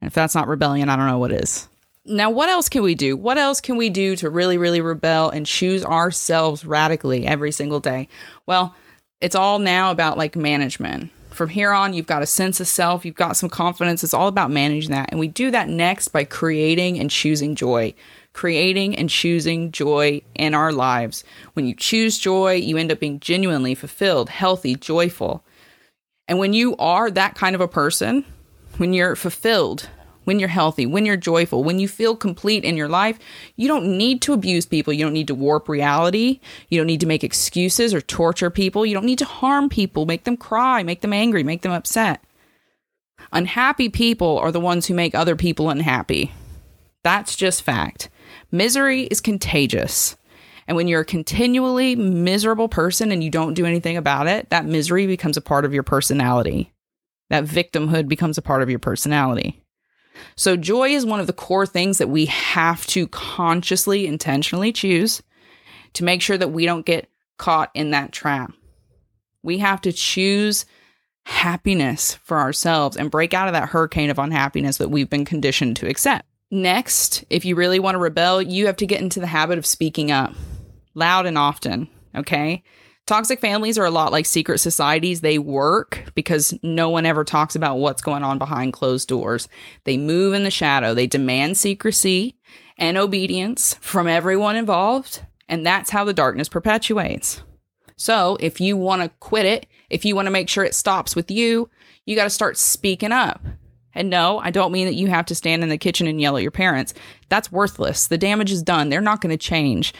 And 0.00 0.08
if 0.08 0.14
that's 0.14 0.34
not 0.34 0.48
rebellion, 0.48 0.88
I 0.88 0.96
don't 0.96 1.06
know 1.06 1.18
what 1.18 1.32
is. 1.32 1.68
Now, 2.06 2.30
what 2.30 2.48
else 2.48 2.68
can 2.68 2.82
we 2.82 2.94
do? 2.94 3.16
What 3.16 3.38
else 3.38 3.60
can 3.60 3.76
we 3.76 3.90
do 3.90 4.16
to 4.16 4.30
really, 4.30 4.56
really 4.56 4.80
rebel 4.80 5.30
and 5.30 5.44
choose 5.44 5.84
ourselves 5.84 6.64
radically 6.64 7.26
every 7.26 7.52
single 7.52 7.80
day? 7.80 8.08
Well, 8.46 8.74
it's 9.20 9.36
all 9.36 9.58
now 9.58 9.90
about 9.90 10.16
like 10.16 10.34
management. 10.34 11.10
From 11.30 11.50
here 11.50 11.72
on, 11.72 11.94
you've 11.94 12.06
got 12.06 12.22
a 12.22 12.26
sense 12.26 12.58
of 12.58 12.66
self, 12.66 13.04
you've 13.04 13.14
got 13.14 13.36
some 13.36 13.50
confidence. 13.50 14.02
It's 14.02 14.14
all 14.14 14.28
about 14.28 14.50
managing 14.50 14.90
that. 14.90 15.10
And 15.10 15.20
we 15.20 15.28
do 15.28 15.50
that 15.50 15.68
next 15.68 16.08
by 16.08 16.24
creating 16.24 16.98
and 16.98 17.10
choosing 17.10 17.54
joy. 17.54 17.94
Creating 18.32 18.96
and 18.96 19.10
choosing 19.10 19.70
joy 19.70 20.22
in 20.34 20.54
our 20.54 20.72
lives. 20.72 21.22
When 21.52 21.66
you 21.66 21.74
choose 21.74 22.18
joy, 22.18 22.54
you 22.54 22.76
end 22.76 22.90
up 22.90 23.00
being 23.00 23.20
genuinely 23.20 23.74
fulfilled, 23.74 24.30
healthy, 24.30 24.74
joyful. 24.74 25.44
And 26.26 26.38
when 26.38 26.52
you 26.52 26.76
are 26.76 27.10
that 27.10 27.34
kind 27.34 27.54
of 27.54 27.60
a 27.60 27.68
person, 27.68 28.24
when 28.78 28.92
you're 28.92 29.16
fulfilled, 29.16 29.88
when 30.24 30.38
you're 30.38 30.48
healthy, 30.48 30.87
when 30.87 31.06
you're 31.06 31.16
joyful, 31.16 31.64
when 31.64 31.78
you 31.78 31.88
feel 31.88 32.14
complete 32.14 32.64
in 32.64 32.76
your 32.76 32.88
life, 32.88 33.18
you 33.56 33.66
don't 33.66 33.96
need 33.96 34.22
to 34.22 34.33
abuse 34.33 34.66
people. 34.66 34.92
You 34.92 35.04
don't 35.04 35.14
need 35.14 35.28
to 35.28 35.35
warp 35.35 35.68
reality. 35.68 36.40
You 36.68 36.78
don't 36.78 36.87
need 36.87 37.00
to 37.00 37.06
make 37.06 37.24
excuses 37.24 37.94
or 37.94 38.00
torture 38.00 38.50
people. 38.50 38.87
You 38.87 38.94
don't 38.94 39.06
need 39.06 39.18
to 39.18 39.24
harm 39.24 39.68
people, 39.68 40.06
make 40.06 40.24
them 40.24 40.37
cry, 40.37 40.83
make 40.83 41.00
them 41.00 41.12
angry, 41.12 41.42
make 41.42 41.62
them 41.62 41.72
upset. 41.72 42.22
Unhappy 43.33 43.88
people 43.88 44.38
are 44.38 44.52
the 44.52 44.61
ones 44.61 44.87
who 44.87 44.94
make 44.94 45.14
other 45.14 45.37
people 45.37 45.70
unhappy. 45.70 46.33
That's 47.02 47.37
just 47.37 47.62
fact. 47.62 48.09
Misery 48.50 49.04
is 49.04 49.20
contagious. 49.20 50.16
And 50.66 50.76
when 50.76 50.87
you're 50.87 51.00
a 51.00 51.06
continually 51.06 51.96
miserable 51.96 52.68
person 52.68 53.11
and 53.11 53.24
you 53.24 53.30
don't 53.30 53.54
do 53.54 53.66
anything 53.66 53.96
about 53.96 54.28
it, 54.28 54.50
that 54.50 54.66
misery 54.66 55.06
becomes 55.06 55.37
a 55.37 55.40
part 55.40 55.64
of 55.64 55.74
your 55.74 55.83
personality. 55.83 56.72
That 57.30 57.44
victimhood 57.44 58.06
becomes 58.08 58.38
a 58.38 58.42
part 58.42 58.62
of 58.62 58.70
your 58.70 58.78
personality. 58.78 59.62
So, 60.36 60.56
joy 60.56 60.90
is 60.90 61.06
one 61.06 61.20
of 61.20 61.26
the 61.26 61.32
core 61.32 61.66
things 61.66 61.98
that 61.98 62.10
we 62.10 62.26
have 62.26 62.86
to 62.88 63.06
consciously, 63.08 64.06
intentionally 64.06 64.72
choose 64.72 65.22
to 65.94 66.04
make 66.04 66.22
sure 66.22 66.36
that 66.36 66.52
we 66.52 66.66
don't 66.66 66.84
get 66.84 67.08
caught 67.38 67.70
in 67.74 67.92
that 67.92 68.12
trap. 68.12 68.52
We 69.42 69.58
have 69.58 69.80
to 69.82 69.92
choose 69.92 70.66
happiness 71.24 72.16
for 72.22 72.38
ourselves 72.38 72.96
and 72.96 73.10
break 73.10 73.32
out 73.32 73.48
of 73.48 73.54
that 73.54 73.68
hurricane 73.68 74.10
of 74.10 74.18
unhappiness 74.18 74.78
that 74.78 74.90
we've 74.90 75.08
been 75.08 75.24
conditioned 75.24 75.76
to 75.76 75.88
accept. 75.88 76.26
Next, 76.50 77.24
if 77.30 77.44
you 77.44 77.54
really 77.54 77.78
want 77.78 77.94
to 77.94 78.00
rebel, 78.00 78.42
you 78.42 78.66
have 78.66 78.76
to 78.76 78.86
get 78.86 79.00
into 79.00 79.20
the 79.20 79.26
habit 79.26 79.56
of 79.56 79.64
speaking 79.64 80.10
up 80.10 80.34
loud 80.94 81.26
and 81.26 81.38
often. 81.38 81.88
Okay. 82.14 82.62
Toxic 83.11 83.40
families 83.40 83.77
are 83.77 83.85
a 83.85 83.90
lot 83.90 84.12
like 84.12 84.25
secret 84.25 84.59
societies. 84.59 85.20
They 85.20 85.37
work 85.37 86.05
because 86.14 86.57
no 86.62 86.90
one 86.90 87.05
ever 87.05 87.25
talks 87.25 87.57
about 87.57 87.79
what's 87.79 88.03
going 88.03 88.23
on 88.23 88.38
behind 88.38 88.73
closed 88.73 89.09
doors. 89.09 89.49
They 89.83 89.96
move 89.96 90.33
in 90.33 90.44
the 90.44 90.51
shadow. 90.53 90.94
They 90.94 91.09
demand 91.09 91.57
secrecy 91.57 92.37
and 92.79 92.96
obedience 92.96 93.75
from 93.81 94.07
everyone 94.07 94.55
involved. 94.55 95.25
And 95.49 95.66
that's 95.66 95.90
how 95.90 96.05
the 96.05 96.12
darkness 96.12 96.49
perpetuates. 96.49 97.42
So 97.96 98.37
if 98.38 98.61
you 98.61 98.77
want 98.77 99.03
to 99.03 99.09
quit 99.18 99.44
it, 99.44 99.66
if 99.88 100.05
you 100.05 100.14
want 100.14 100.27
to 100.27 100.31
make 100.31 100.49
sure 100.49 100.62
it 100.62 100.77
stops 100.77 101.16
with 101.16 101.33
you, 101.33 101.68
you 102.07 102.14
got 102.14 102.25
to 102.25 102.31
start 102.31 102.57
speaking 102.57 103.11
up. 103.11 103.42
And 103.92 104.09
no, 104.09 104.38
I 104.38 104.53
don't 104.53 104.70
mean 104.70 104.87
that 104.87 104.94
you 104.94 105.09
have 105.09 105.27
to 105.27 105.35
stand 105.35 105.64
in 105.64 105.68
the 105.68 105.79
kitchen 105.79 106.07
and 106.07 106.20
yell 106.20 106.37
at 106.37 106.42
your 106.42 106.53
parents. 106.53 106.94
That's 107.29 107.51
worthless. 107.51 108.07
The 108.07 108.16
damage 108.16 108.53
is 108.53 108.62
done. 108.62 108.88
They're 108.88 109.01
not 109.01 109.20
going 109.20 109.37
to 109.37 109.37
change 109.37 109.92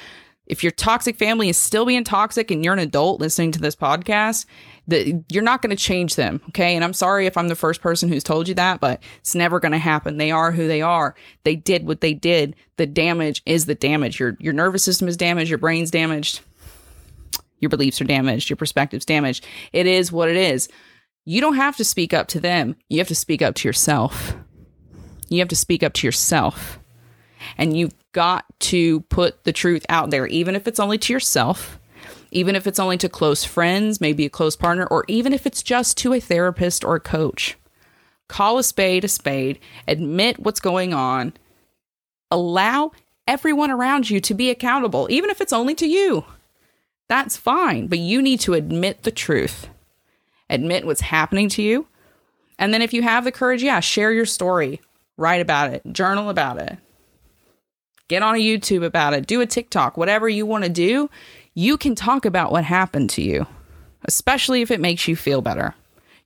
if 0.51 0.65
your 0.65 0.73
toxic 0.73 1.17
family 1.17 1.49
is 1.49 1.57
still 1.57 1.87
being 1.87 2.03
toxic 2.03 2.51
and 2.51 2.65
you're 2.65 2.73
an 2.73 2.81
adult 2.81 3.21
listening 3.21 3.53
to 3.53 3.61
this 3.61 3.77
podcast, 3.77 4.47
that 4.89 5.25
you're 5.31 5.45
not 5.45 5.63
going 5.63 5.71
to 5.71 5.81
change 5.81 6.17
them. 6.17 6.41
Okay. 6.49 6.75
And 6.75 6.83
I'm 6.83 6.93
sorry 6.93 7.27
if 7.27 7.37
I'm 7.37 7.47
the 7.47 7.55
first 7.55 7.81
person 7.81 8.09
who's 8.09 8.25
told 8.25 8.49
you 8.49 8.55
that, 8.55 8.81
but 8.81 9.01
it's 9.21 9.37
never 9.37 9.61
going 9.61 9.73
to 9.73 9.79
happen. 9.79 10.17
They 10.17 10.33
are 10.33 10.51
who 10.51 10.67
they 10.67 10.83
are. 10.83 11.15
They 11.45 11.55
did 11.55 11.87
what 11.87 12.01
they 12.01 12.15
did. 12.15 12.57
The 12.79 12.87
damage 12.87 13.43
is 13.47 13.67
the 13.67 13.77
damage. 13.77 14.19
Your, 14.19 14.37
your 14.41 14.53
nervous 14.53 14.83
system 14.83 15.07
is 15.07 15.17
damaged. 15.17 15.51
Your 15.51 15.59
brain's 15.59 15.93
damaged. 15.93 16.41
Your 17.61 17.69
beliefs 17.69 18.01
are 18.01 18.05
damaged. 18.05 18.51
Your 18.51 18.57
perspective's 18.57 19.07
damaged. 19.07 19.47
It 19.73 19.87
is 19.87 20.11
what 20.11 20.29
it 20.29 20.37
is. 20.37 20.69
You 21.25 21.41
don't 21.41 21.57
have 21.57 21.77
to 21.77 21.85
speak 21.85 22.13
up 22.13 22.27
to 22.29 22.41
them. 22.41 22.75
You 22.89 22.99
have 22.99 23.09
to 23.09 23.15
speak 23.15 23.41
up 23.41 23.55
to 23.57 23.69
yourself. 23.69 24.35
You 25.29 25.39
have 25.39 25.49
to 25.49 25.57
speak 25.57 25.85
up 25.85 25.93
to 25.93 26.07
yourself. 26.07 26.80
And 27.57 27.77
you've 27.77 27.95
got 28.13 28.45
to 28.61 29.01
put 29.03 29.45
the 29.45 29.53
truth 29.53 29.85
out 29.89 30.11
there, 30.11 30.27
even 30.27 30.55
if 30.55 30.67
it's 30.67 30.81
only 30.81 30.99
to 30.99 31.13
yourself, 31.13 31.79
even 32.31 32.55
if 32.55 32.67
it's 32.67 32.79
only 32.79 32.97
to 32.99 33.09
close 33.09 33.45
friends, 33.45 34.01
maybe 34.01 34.25
a 34.25 34.31
close 34.31 34.57
partner, 34.57 34.87
or 34.87 35.05
even 35.09 35.33
if 35.33 35.47
it's 35.47 35.63
just 35.63 35.97
to 35.99 36.13
a 36.13 36.21
therapist 36.21 36.85
or 36.85 36.97
a 36.97 37.01
coach. 37.01 37.57
Call 38.29 38.59
a 38.59 38.63
spade 38.63 39.05
a 39.05 39.09
spade, 39.09 39.59
admit 39.89 40.39
what's 40.39 40.61
going 40.61 40.95
on, 40.95 41.33
allow 42.31 42.93
everyone 43.27 43.71
around 43.71 44.11
you 44.11 44.21
to 44.21 44.35
be 44.35 44.51
accountable, 44.51 45.09
even 45.11 45.31
if 45.31 45.41
it's 45.41 45.53
only 45.53 45.75
to 45.75 45.87
you. 45.87 46.25
That's 47.09 47.37
fine, 47.37 47.89
but 47.89 47.99
you 47.99 48.23
need 48.23 48.39
to 48.41 48.55
admit 48.55 49.03
the 49.03 49.11
truth. 49.11 49.69
Admit 50.49 50.87
what's 50.87 51.01
happening 51.01 51.49
to 51.51 51.63
you. 51.63 51.87
And 52.59 52.73
then 52.73 52.83
if 52.83 52.93
you 52.93 53.03
have 53.03 53.25
the 53.25 53.33
courage, 53.33 53.63
yeah, 53.63 53.81
share 53.81 54.13
your 54.13 54.27
story, 54.27 54.81
write 55.17 55.41
about 55.41 55.73
it, 55.73 55.83
journal 55.93 56.29
about 56.29 56.59
it, 56.59 56.79
get 58.11 58.25
on 58.25 58.35
a 58.35 58.39
YouTube 58.39 58.85
about 58.85 59.15
it, 59.15 59.27
do 59.27 59.41
a 59.41 59.47
TikTok, 59.47 59.97
whatever 59.97 60.29
you 60.29 60.45
want 60.45 60.65
to 60.65 60.71
do, 60.71 61.09
you 61.55 61.79
can 61.79 61.95
talk 61.95 62.25
about 62.25 62.51
what 62.51 62.65
happened 62.65 63.09
to 63.11 63.23
you, 63.23 63.47
especially 64.05 64.63
if 64.63 64.71
it 64.73 64.81
makes 64.81 65.07
you 65.07 65.15
feel 65.15 65.41
better. 65.41 65.75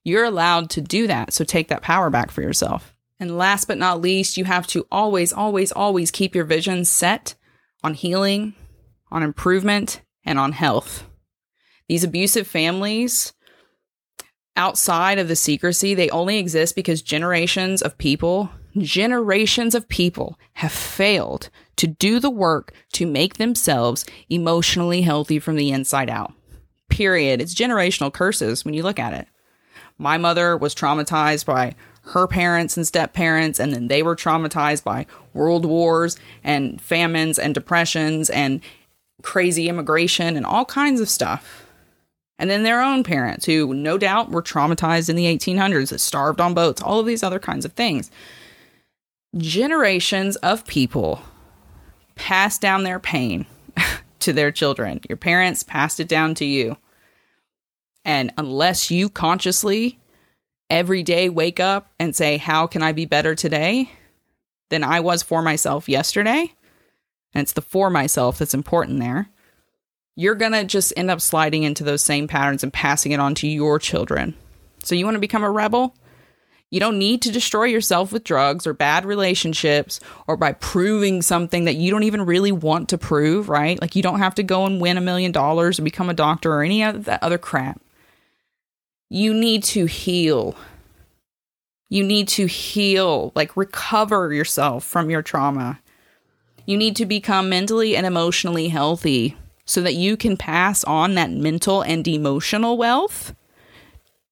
You're 0.02 0.24
allowed 0.24 0.70
to 0.70 0.80
do 0.80 1.06
that, 1.06 1.34
so 1.34 1.44
take 1.44 1.68
that 1.68 1.82
power 1.82 2.08
back 2.08 2.30
for 2.30 2.40
yourself. 2.40 2.94
And 3.20 3.36
last 3.36 3.68
but 3.68 3.76
not 3.76 4.00
least, 4.00 4.38
you 4.38 4.46
have 4.46 4.66
to 4.68 4.86
always, 4.90 5.30
always, 5.30 5.72
always 5.72 6.10
keep 6.10 6.34
your 6.34 6.44
vision 6.44 6.86
set 6.86 7.34
on 7.82 7.92
healing, 7.92 8.54
on 9.12 9.22
improvement, 9.22 10.00
and 10.24 10.38
on 10.38 10.52
health. 10.52 11.06
These 11.86 12.02
abusive 12.02 12.46
families, 12.46 13.34
outside 14.56 15.18
of 15.18 15.28
the 15.28 15.36
secrecy, 15.36 15.94
they 15.94 16.08
only 16.08 16.38
exist 16.38 16.74
because 16.74 17.02
generations 17.02 17.82
of 17.82 17.98
people 17.98 18.50
generations 18.78 19.74
of 19.74 19.88
people 19.88 20.38
have 20.54 20.72
failed 20.72 21.50
to 21.76 21.86
do 21.86 22.20
the 22.20 22.30
work 22.30 22.72
to 22.92 23.06
make 23.06 23.36
themselves 23.36 24.04
emotionally 24.28 25.02
healthy 25.02 25.38
from 25.38 25.56
the 25.56 25.70
inside 25.70 26.10
out. 26.10 26.32
Period. 26.88 27.40
It's 27.40 27.54
generational 27.54 28.12
curses 28.12 28.64
when 28.64 28.74
you 28.74 28.82
look 28.82 28.98
at 28.98 29.14
it. 29.14 29.28
My 29.98 30.18
mother 30.18 30.56
was 30.56 30.74
traumatized 30.74 31.46
by 31.46 31.74
her 32.08 32.26
parents 32.26 32.76
and 32.76 32.86
step 32.86 33.14
parents, 33.14 33.58
and 33.58 33.72
then 33.72 33.88
they 33.88 34.02
were 34.02 34.16
traumatized 34.16 34.84
by 34.84 35.06
world 35.32 35.64
wars 35.64 36.18
and 36.42 36.80
famines 36.80 37.38
and 37.38 37.54
depressions 37.54 38.28
and 38.28 38.60
crazy 39.22 39.68
immigration 39.68 40.36
and 40.36 40.44
all 40.44 40.64
kinds 40.64 41.00
of 41.00 41.08
stuff. 41.08 41.66
And 42.38 42.50
then 42.50 42.64
their 42.64 42.82
own 42.82 43.04
parents, 43.04 43.46
who 43.46 43.72
no 43.72 43.96
doubt 43.96 44.30
were 44.30 44.42
traumatized 44.42 45.08
in 45.08 45.16
the 45.16 45.24
1800s, 45.26 45.90
that 45.90 46.00
starved 46.00 46.40
on 46.40 46.52
boats, 46.52 46.82
all 46.82 46.98
of 46.98 47.06
these 47.06 47.22
other 47.22 47.38
kinds 47.38 47.64
of 47.64 47.72
things 47.72 48.10
generations 49.36 50.36
of 50.36 50.66
people 50.66 51.20
pass 52.14 52.58
down 52.58 52.84
their 52.84 52.98
pain 52.98 53.46
to 54.20 54.32
their 54.32 54.52
children. 54.52 55.00
Your 55.08 55.16
parents 55.16 55.62
passed 55.62 56.00
it 56.00 56.08
down 56.08 56.34
to 56.36 56.44
you. 56.44 56.76
And 58.04 58.32
unless 58.36 58.90
you 58.90 59.08
consciously 59.08 59.98
every 60.70 61.02
day 61.02 61.28
wake 61.28 61.60
up 61.60 61.90
and 61.98 62.14
say, 62.14 62.36
How 62.36 62.66
can 62.66 62.82
I 62.82 62.92
be 62.92 63.06
better 63.06 63.34
today 63.34 63.90
than 64.70 64.84
I 64.84 65.00
was 65.00 65.22
for 65.22 65.42
myself 65.42 65.88
yesterday? 65.88 66.52
And 67.32 67.42
it's 67.42 67.52
the 67.52 67.62
for 67.62 67.90
myself 67.90 68.38
that's 68.38 68.54
important 68.54 69.00
there. 69.00 69.28
You're 70.16 70.36
going 70.36 70.52
to 70.52 70.64
just 70.64 70.92
end 70.96 71.10
up 71.10 71.20
sliding 71.20 71.64
into 71.64 71.82
those 71.82 72.02
same 72.02 72.28
patterns 72.28 72.62
and 72.62 72.72
passing 72.72 73.12
it 73.12 73.20
on 73.20 73.34
to 73.36 73.48
your 73.48 73.80
children. 73.80 74.34
So, 74.82 74.94
you 74.94 75.04
want 75.04 75.16
to 75.16 75.20
become 75.20 75.42
a 75.42 75.50
rebel? 75.50 75.94
You 76.74 76.80
don't 76.80 76.98
need 76.98 77.22
to 77.22 77.30
destroy 77.30 77.66
yourself 77.66 78.12
with 78.12 78.24
drugs 78.24 78.66
or 78.66 78.74
bad 78.74 79.04
relationships 79.04 80.00
or 80.26 80.36
by 80.36 80.54
proving 80.54 81.22
something 81.22 81.66
that 81.66 81.76
you 81.76 81.88
don't 81.88 82.02
even 82.02 82.26
really 82.26 82.50
want 82.50 82.88
to 82.88 82.98
prove, 82.98 83.48
right? 83.48 83.80
Like 83.80 83.94
you 83.94 84.02
don't 84.02 84.18
have 84.18 84.34
to 84.34 84.42
go 84.42 84.66
and 84.66 84.80
win 84.80 84.98
a 84.98 85.00
million 85.00 85.30
dollars 85.30 85.78
or 85.78 85.84
become 85.84 86.10
a 86.10 86.14
doctor 86.14 86.52
or 86.52 86.64
any 86.64 86.82
of 86.82 87.04
that 87.04 87.22
other 87.22 87.38
crap. 87.38 87.80
You 89.08 89.32
need 89.32 89.62
to 89.62 89.84
heal. 89.84 90.56
You 91.90 92.02
need 92.02 92.26
to 92.30 92.46
heal, 92.46 93.30
like 93.36 93.56
recover 93.56 94.32
yourself 94.32 94.82
from 94.82 95.10
your 95.10 95.22
trauma. 95.22 95.78
You 96.66 96.76
need 96.76 96.96
to 96.96 97.06
become 97.06 97.48
mentally 97.48 97.96
and 97.96 98.04
emotionally 98.04 98.66
healthy 98.66 99.36
so 99.64 99.80
that 99.80 99.94
you 99.94 100.16
can 100.16 100.36
pass 100.36 100.82
on 100.82 101.14
that 101.14 101.30
mental 101.30 101.82
and 101.82 102.08
emotional 102.08 102.76
wealth 102.76 103.32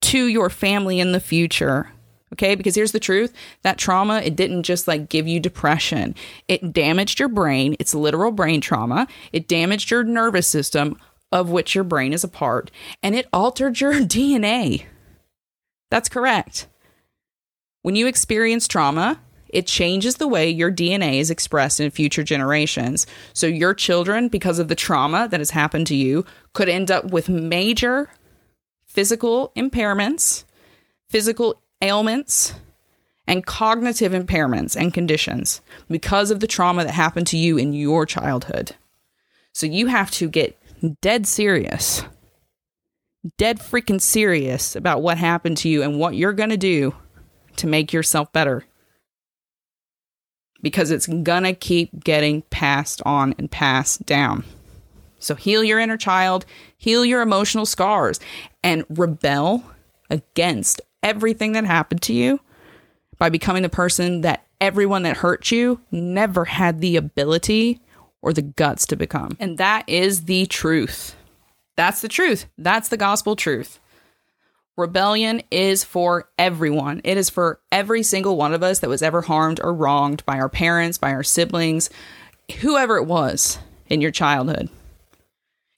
to 0.00 0.26
your 0.26 0.50
family 0.50 0.98
in 0.98 1.12
the 1.12 1.20
future. 1.20 1.90
Okay, 2.32 2.54
because 2.54 2.74
here's 2.74 2.92
the 2.92 3.00
truth 3.00 3.32
that 3.62 3.76
trauma, 3.76 4.20
it 4.20 4.36
didn't 4.36 4.62
just 4.62 4.88
like 4.88 5.08
give 5.10 5.28
you 5.28 5.38
depression, 5.38 6.14
it 6.48 6.72
damaged 6.72 7.18
your 7.18 7.28
brain. 7.28 7.76
It's 7.78 7.94
literal 7.94 8.32
brain 8.32 8.60
trauma. 8.60 9.06
It 9.32 9.48
damaged 9.48 9.90
your 9.90 10.02
nervous 10.02 10.46
system, 10.46 10.98
of 11.30 11.50
which 11.50 11.74
your 11.74 11.84
brain 11.84 12.12
is 12.12 12.24
a 12.24 12.28
part, 12.28 12.70
and 13.02 13.14
it 13.14 13.28
altered 13.32 13.80
your 13.80 13.92
DNA. 14.00 14.84
That's 15.90 16.08
correct. 16.08 16.68
When 17.82 17.96
you 17.96 18.06
experience 18.06 18.66
trauma, 18.66 19.20
it 19.48 19.66
changes 19.66 20.16
the 20.16 20.28
way 20.28 20.48
your 20.48 20.72
DNA 20.72 21.20
is 21.20 21.30
expressed 21.30 21.78
in 21.80 21.90
future 21.90 22.22
generations. 22.22 23.06
So, 23.34 23.46
your 23.46 23.74
children, 23.74 24.28
because 24.28 24.58
of 24.58 24.68
the 24.68 24.74
trauma 24.74 25.28
that 25.28 25.40
has 25.40 25.50
happened 25.50 25.86
to 25.88 25.94
you, 25.94 26.24
could 26.54 26.68
end 26.68 26.90
up 26.90 27.10
with 27.10 27.28
major 27.28 28.08
physical 28.86 29.52
impairments, 29.56 30.44
physical 31.08 31.61
ailments, 31.82 32.54
and 33.26 33.46
cognitive 33.46 34.12
impairments 34.12 34.76
and 34.76 34.92
conditions 34.94 35.60
because 35.88 36.30
of 36.30 36.40
the 36.40 36.46
trauma 36.46 36.84
that 36.84 36.92
happened 36.92 37.26
to 37.28 37.36
you 37.36 37.56
in 37.56 37.72
your 37.72 38.06
childhood. 38.06 38.74
So 39.52 39.66
you 39.66 39.86
have 39.86 40.10
to 40.12 40.28
get 40.28 40.58
dead 41.00 41.26
serious, 41.26 42.02
dead 43.38 43.58
freaking 43.58 44.00
serious 44.00 44.74
about 44.74 45.02
what 45.02 45.18
happened 45.18 45.56
to 45.58 45.68
you 45.68 45.82
and 45.82 45.98
what 45.98 46.16
you're 46.16 46.32
going 46.32 46.50
to 46.50 46.56
do 46.56 46.94
to 47.56 47.66
make 47.66 47.92
yourself 47.92 48.32
better. 48.32 48.64
Because 50.60 50.90
it's 50.90 51.06
going 51.06 51.42
to 51.42 51.54
keep 51.54 52.04
getting 52.04 52.42
passed 52.42 53.02
on 53.04 53.34
and 53.36 53.50
passed 53.50 54.06
down. 54.06 54.44
So 55.18 55.34
heal 55.34 55.62
your 55.62 55.78
inner 55.78 55.96
child, 55.96 56.44
heal 56.76 57.04
your 57.04 57.20
emotional 57.20 57.66
scars, 57.66 58.18
and 58.62 58.84
rebel 58.88 59.64
against 60.10 60.80
everything 61.02 61.52
that 61.52 61.64
happened 61.64 62.02
to 62.02 62.12
you 62.12 62.40
by 63.18 63.28
becoming 63.28 63.62
the 63.62 63.68
person 63.68 64.22
that 64.22 64.46
everyone 64.60 65.02
that 65.02 65.18
hurt 65.18 65.50
you 65.50 65.80
never 65.90 66.44
had 66.44 66.80
the 66.80 66.96
ability 66.96 67.80
or 68.20 68.32
the 68.32 68.42
guts 68.42 68.86
to 68.86 68.96
become. 68.96 69.36
And 69.40 69.58
that 69.58 69.88
is 69.88 70.24
the 70.24 70.46
truth. 70.46 71.16
That's 71.76 72.00
the 72.00 72.08
truth. 72.08 72.46
That's 72.58 72.88
the 72.88 72.96
gospel 72.96 73.36
truth. 73.36 73.80
Rebellion 74.76 75.42
is 75.50 75.84
for 75.84 76.28
everyone. 76.38 77.02
It 77.04 77.18
is 77.18 77.28
for 77.28 77.60
every 77.70 78.02
single 78.02 78.36
one 78.36 78.54
of 78.54 78.62
us 78.62 78.78
that 78.78 78.88
was 78.88 79.02
ever 79.02 79.20
harmed 79.20 79.60
or 79.62 79.74
wronged 79.74 80.24
by 80.24 80.38
our 80.38 80.48
parents, 80.48 80.96
by 80.96 81.12
our 81.12 81.22
siblings, 81.22 81.90
whoever 82.60 82.96
it 82.96 83.04
was 83.04 83.58
in 83.88 84.00
your 84.00 84.10
childhood. 84.10 84.70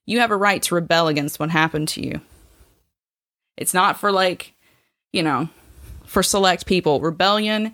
You 0.07 0.21
have 0.21 0.31
a 0.31 0.37
right 0.37 0.63
to 0.63 0.75
rebel 0.75 1.09
against 1.09 1.41
what 1.41 1.51
happened 1.51 1.89
to 1.89 2.07
you. 2.07 2.21
It's 3.57 3.75
not 3.75 3.99
for 3.99 4.13
like 4.13 4.54
you 5.15 5.23
know, 5.23 5.49
for 6.05 6.23
select 6.23 6.67
people. 6.67 7.01
Rebellion 7.01 7.73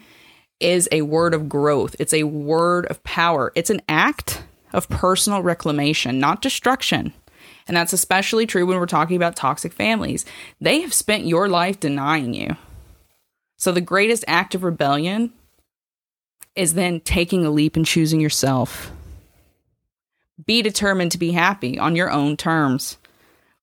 is 0.61 0.89
a 0.93 1.03
word 1.03 1.33
of 1.33 1.49
growth, 1.49 1.97
it's 1.99 2.13
a 2.13 2.25
word 2.25 2.87
of 2.87 3.03
power, 3.03 3.51
it's 3.55 3.71
an 3.71 3.81
act 3.89 4.43
of 4.73 4.89
personal 4.91 5.43
reclamation, 5.43 6.19
not 6.19 6.43
destruction. 6.43 7.15
And 7.67 7.77
that's 7.77 7.93
especially 7.93 8.47
true 8.47 8.67
when 8.67 8.79
we're 8.79 8.87
talking 8.87 9.17
about 9.17 9.37
toxic 9.37 9.73
families. 9.73 10.25
They 10.61 10.83
have 10.83 10.93
spent 10.93 11.27
your 11.27 11.49
life 11.49 11.81
denying 11.81 12.35
you. 12.35 12.57
So 13.57 13.73
the 13.73 13.81
greatest 13.81 14.25
act 14.29 14.55
of 14.55 14.63
rebellion 14.63 15.33
is 16.55 16.75
then 16.75 17.01
taking 17.01 17.47
a 17.47 17.51
leap 17.51 17.77
and 17.77 17.87
choosing 17.87 18.21
yourself. 18.21 18.91
Be 20.45 20.63
determined 20.63 21.13
to 21.13 21.19
be 21.19 21.33
happy 21.33 21.79
on 21.79 21.97
your 21.97 22.11
own 22.11 22.37
terms. 22.37 22.99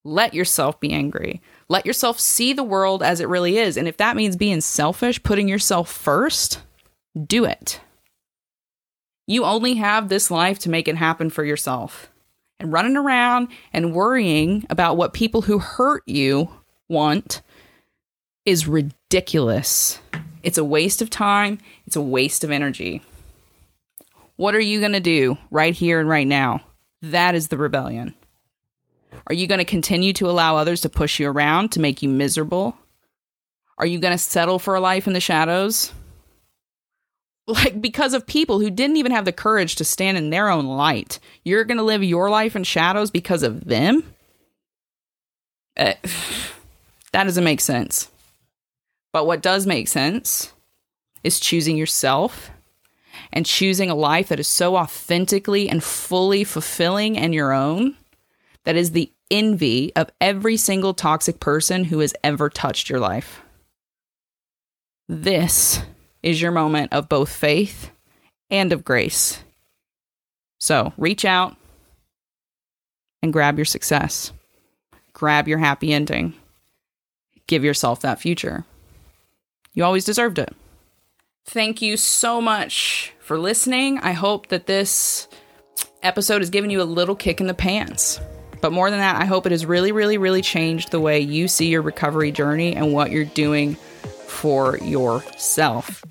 Let 0.04 0.34
yourself 0.34 0.80
be 0.80 0.94
angry. 0.94 1.42
Let 1.70 1.86
yourself 1.86 2.20
see 2.20 2.54
the 2.54 2.64
world 2.64 3.04
as 3.04 3.20
it 3.20 3.28
really 3.28 3.58
is. 3.58 3.78
And 3.78 3.88
if 3.88 3.98
that 3.98 4.16
means 4.16 4.36
being 4.36 4.62
selfish, 4.62 5.22
putting 5.22 5.48
yourself 5.48 5.92
first, 5.92 6.62
do 7.26 7.44
it. 7.44 7.82
You 9.26 9.44
only 9.44 9.76
have 9.76 10.08
this 10.08 10.32
life 10.32 10.60
to 10.60 10.70
make 10.70 10.88
it 10.88 10.96
happen 10.96 11.30
for 11.30 11.44
yourself. 11.44 12.10
And 12.60 12.72
running 12.72 12.96
around 12.96 13.50
and 13.74 13.94
worrying 13.94 14.66
about 14.70 14.98
what 14.98 15.14
people 15.14 15.42
who 15.42 15.60
hurt 15.60 16.04
you 16.08 16.50
want 16.88 17.42
is 18.46 18.68
ridiculous. 18.68 20.00
It's 20.42 20.58
a 20.58 20.64
waste 20.64 21.02
of 21.02 21.10
time, 21.10 21.60
it's 21.86 21.98
a 21.98 22.02
waste 22.02 22.46
of 22.46 22.52
energy. 22.52 23.02
What 24.38 24.56
are 24.56 24.62
you 24.62 24.80
going 24.80 24.94
to 24.94 25.00
do 25.00 25.38
right 25.52 25.74
here 25.74 26.00
and 26.00 26.08
right 26.08 26.26
now? 26.26 26.62
That 27.02 27.36
is 27.36 27.50
the 27.50 27.58
rebellion. 27.58 28.16
Are 29.28 29.34
you 29.34 29.48
going 29.48 29.60
to 29.60 29.66
continue 29.66 30.14
to 30.14 30.30
allow 30.30 30.58
others 30.58 30.82
to 30.82 30.90
push 30.90 31.20
you 31.20 31.30
around 31.30 31.72
to 31.74 31.80
make 31.80 32.02
you 32.02 32.10
miserable? 32.10 32.78
Are 33.78 33.86
you 33.86 34.00
going 34.00 34.14
to 34.14 34.18
settle 34.18 34.60
for 34.60 34.76
a 34.76 34.80
life 34.80 35.08
in 35.08 35.14
the 35.14 35.20
shadows? 35.20 35.94
Like, 37.50 37.82
because 37.82 38.14
of 38.14 38.28
people 38.28 38.60
who 38.60 38.70
didn't 38.70 38.98
even 38.98 39.14
have 39.14 39.24
the 39.24 39.32
courage 39.32 39.76
to 39.76 39.86
stand 39.86 40.18
in 40.18 40.32
their 40.32 40.50
own 40.50 40.66
light, 40.66 41.20
you're 41.46 41.64
going 41.64 41.78
to 41.78 41.84
live 41.84 42.04
your 42.04 42.30
life 42.30 42.58
in 42.58 42.66
shadows 42.66 43.10
because 43.10 43.42
of 43.42 43.64
them? 43.64 44.04
Uh, 45.78 45.94
that 47.14 47.24
doesn't 47.24 47.46
make 47.46 47.62
sense. 47.62 48.10
But 49.14 49.28
what 49.28 49.42
does 49.42 49.66
make 49.66 49.88
sense 49.88 50.52
is 51.24 51.40
choosing 51.40 51.78
yourself 51.78 52.52
and 53.32 53.46
choosing 53.46 53.90
a 53.90 53.96
life 53.96 54.28
that 54.28 54.40
is 54.40 54.48
so 54.48 54.76
authentically 54.76 55.70
and 55.70 55.84
fully 55.84 56.44
fulfilling 56.44 57.18
and 57.18 57.34
your 57.34 57.54
own 57.54 57.96
that 58.68 58.76
is 58.76 58.92
the 58.92 59.10
envy 59.32 59.96
of 59.96 60.10
every 60.20 60.58
single 60.58 60.94
toxic 60.94 61.40
person 61.40 61.86
who 61.86 62.00
has 62.00 62.14
ever 62.22 62.50
touched 62.50 62.90
your 62.90 63.00
life. 63.00 63.42
This 65.08 65.80
is 66.22 66.42
your 66.42 66.52
moment 66.52 66.92
of 66.92 67.08
both 67.08 67.30
faith 67.30 67.92
and 68.50 68.74
of 68.74 68.84
grace. 68.84 69.42
So 70.60 70.92
reach 70.98 71.24
out 71.24 71.56
and 73.24 73.32
grab 73.32 73.58
your 73.58 73.64
success, 73.64 74.34
grab 75.14 75.48
your 75.48 75.60
happy 75.60 75.94
ending, 75.94 76.34
give 77.48 77.64
yourself 77.64 78.02
that 78.02 78.20
future. 78.20 78.66
You 79.74 79.86
always 79.86 80.04
deserved 80.04 80.40
it. 80.40 80.54
Thank 81.46 81.82
you 81.82 81.96
so 81.96 82.42
much 82.42 83.14
for 83.22 83.40
listening. 83.40 84.00
I 84.00 84.12
hope 84.12 84.48
that 84.48 84.68
this 84.68 85.30
episode 86.04 86.42
has 86.42 86.50
given 86.50 86.70
you 86.70 86.82
a 86.82 86.84
little 86.84 87.16
kick 87.16 87.40
in 87.40 87.48
the 87.48 87.54
pants. 87.54 88.20
But 88.62 88.72
more 88.72 88.90
than 88.90 89.00
that, 89.00 89.22
I 89.22 89.26
hope 89.26 89.46
it 89.46 89.52
has 89.52 89.66
really, 89.66 89.92
really, 89.92 90.18
really 90.18 90.42
changed 90.42 90.92
the 90.92 91.00
way 91.00 91.20
you 91.20 91.48
see 91.48 91.68
your 91.68 91.82
recovery 91.82 92.32
journey 92.32 92.76
and 92.76 92.94
what 92.94 93.12
you're 93.12 93.26
doing 93.26 93.76
for 94.28 94.78
yourself. 94.80 96.04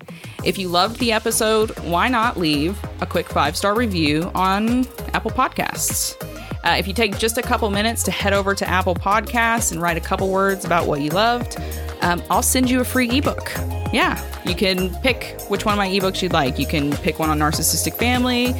If 0.43 0.57
you 0.57 0.67
loved 0.67 0.99
the 0.99 1.11
episode, 1.11 1.77
why 1.79 2.07
not 2.07 2.37
leave 2.37 2.77
a 3.01 3.05
quick 3.05 3.27
five 3.27 3.55
star 3.55 3.75
review 3.75 4.31
on 4.33 4.85
Apple 5.13 5.31
Podcasts? 5.31 6.15
Uh, 6.63 6.75
if 6.77 6.87
you 6.87 6.93
take 6.93 7.17
just 7.17 7.37
a 7.37 7.41
couple 7.41 7.69
minutes 7.69 8.03
to 8.03 8.11
head 8.11 8.33
over 8.33 8.53
to 8.53 8.67
Apple 8.67 8.95
Podcasts 8.95 9.71
and 9.71 9.81
write 9.81 9.97
a 9.97 10.01
couple 10.01 10.29
words 10.29 10.65
about 10.65 10.87
what 10.87 11.01
you 11.01 11.09
loved, 11.11 11.57
um, 12.01 12.21
I'll 12.29 12.43
send 12.43 12.69
you 12.69 12.81
a 12.81 12.83
free 12.83 13.09
ebook. 13.09 13.51
Yeah, 13.93 14.21
you 14.45 14.53
can 14.53 14.93
pick 15.01 15.39
which 15.47 15.63
one 15.63 15.73
of 15.73 15.77
my 15.77 15.87
ebooks 15.87 16.21
you'd 16.21 16.33
like. 16.33 16.59
You 16.59 16.65
can 16.67 16.91
pick 16.97 17.19
one 17.19 17.29
on 17.29 17.39
narcissistic 17.39 17.97
family, 17.97 18.53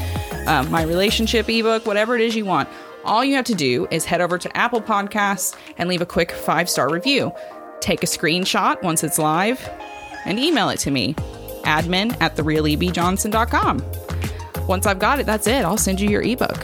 uh, 0.46 0.64
my 0.64 0.84
relationship 0.84 1.50
ebook, 1.50 1.86
whatever 1.86 2.16
it 2.16 2.22
is 2.22 2.36
you 2.36 2.46
want 2.46 2.70
all 3.08 3.24
you 3.24 3.36
have 3.36 3.46
to 3.46 3.56
do 3.56 3.88
is 3.90 4.06
head 4.06 4.22
over 4.22 4.38
to 4.38 4.58
Apple 4.58 4.82
Podcasts 4.82 5.56
and 5.78 5.90
leave 5.90 6.02
a 6.02 6.06
quick 6.06 6.32
five 6.32 6.70
star 6.70 6.92
review. 6.92 7.32
Take 7.80 8.04
a 8.04 8.06
screenshot 8.06 8.82
once 8.84 9.04
it's 9.04 9.18
live 9.18 9.68
and 10.26 10.38
email 10.38 10.70
it 10.70 10.78
to 10.80 10.92
me 10.92 11.16
admin 11.64 12.20
at 12.22 12.36
therealebjohnson.com. 12.36 14.68
Once 14.68 14.86
I've 14.86 15.00
got 15.00 15.20
it, 15.20 15.26
that's 15.26 15.48
it. 15.48 15.64
I'll 15.64 15.78
send 15.78 16.02
you 16.02 16.10
your 16.10 16.22
ebook. 16.22 16.58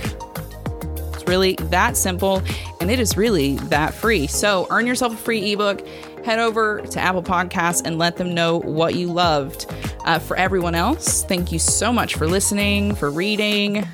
It's 1.13 1.27
really 1.27 1.56
that 1.56 1.95
simple 1.95 2.41
and 2.82 2.91
it 2.91 2.99
is 2.99 3.15
really 3.15 3.56
that 3.69 3.93
free. 3.93 4.27
So 4.27 4.67
earn 4.69 4.88
yourself 4.88 5.13
a 5.13 5.17
free 5.17 5.53
ebook. 5.53 5.86
Head 6.25 6.39
over 6.39 6.82
to 6.82 6.99
Apple 6.99 7.23
Podcasts 7.23 7.82
and 7.86 7.97
let 7.97 8.17
them 8.17 8.34
know 8.34 8.60
what 8.60 8.95
you 8.95 9.12
loved. 9.12 9.65
Uh, 10.06 10.19
for 10.19 10.36
everyone 10.36 10.75
else, 10.75 11.23
thank 11.23 11.51
you 11.51 11.60
so 11.60 11.93
much 11.93 12.15
for 12.15 12.27
listening, 12.27 12.95
for 12.95 13.10
reading, 13.10 13.88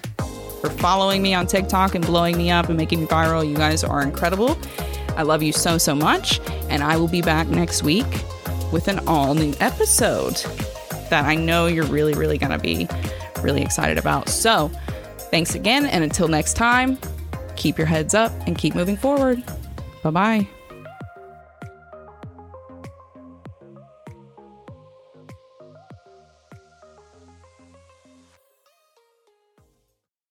for 0.60 0.70
following 0.70 1.22
me 1.22 1.34
on 1.34 1.48
TikTok 1.48 1.96
and 1.96 2.06
blowing 2.06 2.38
me 2.38 2.52
up 2.52 2.70
and 2.70 2.78
making 2.78 3.02
me 3.02 3.06
viral. 3.06 3.48
You 3.48 3.56
guys 3.56 3.84
are 3.84 4.02
incredible. 4.02 4.58
I 5.16 5.24
love 5.24 5.44
you 5.44 5.52
so, 5.52 5.78
so 5.78 5.96
much. 5.96 6.40
And 6.70 6.84
I 6.84 6.98
will 6.98 7.08
be 7.08 7.22
back 7.22 7.48
next 7.48 7.84
week 7.84 8.08
with 8.72 8.88
an 8.88 9.00
all 9.08 9.34
new 9.34 9.54
episode 9.60 10.36
that 11.10 11.26
I 11.26 11.36
know 11.36 11.68
you're 11.68 11.86
really, 11.86 12.14
really 12.14 12.38
going 12.38 12.52
to 12.52 12.60
be 12.60 12.88
really 13.42 13.62
excited 13.62 13.98
about. 13.98 14.30
So, 14.30 14.70
thanks 15.32 15.56
again. 15.56 15.86
And 15.86 16.04
until 16.04 16.28
next 16.28 16.54
time, 16.54 16.98
keep 17.56 17.78
your 17.78 17.88
heads 17.88 18.14
up 18.14 18.32
and 18.48 18.58
keep 18.58 18.76
moving 18.76 18.98
forward. 18.98 19.44
Bye 20.04 20.12
bye. 20.12 20.59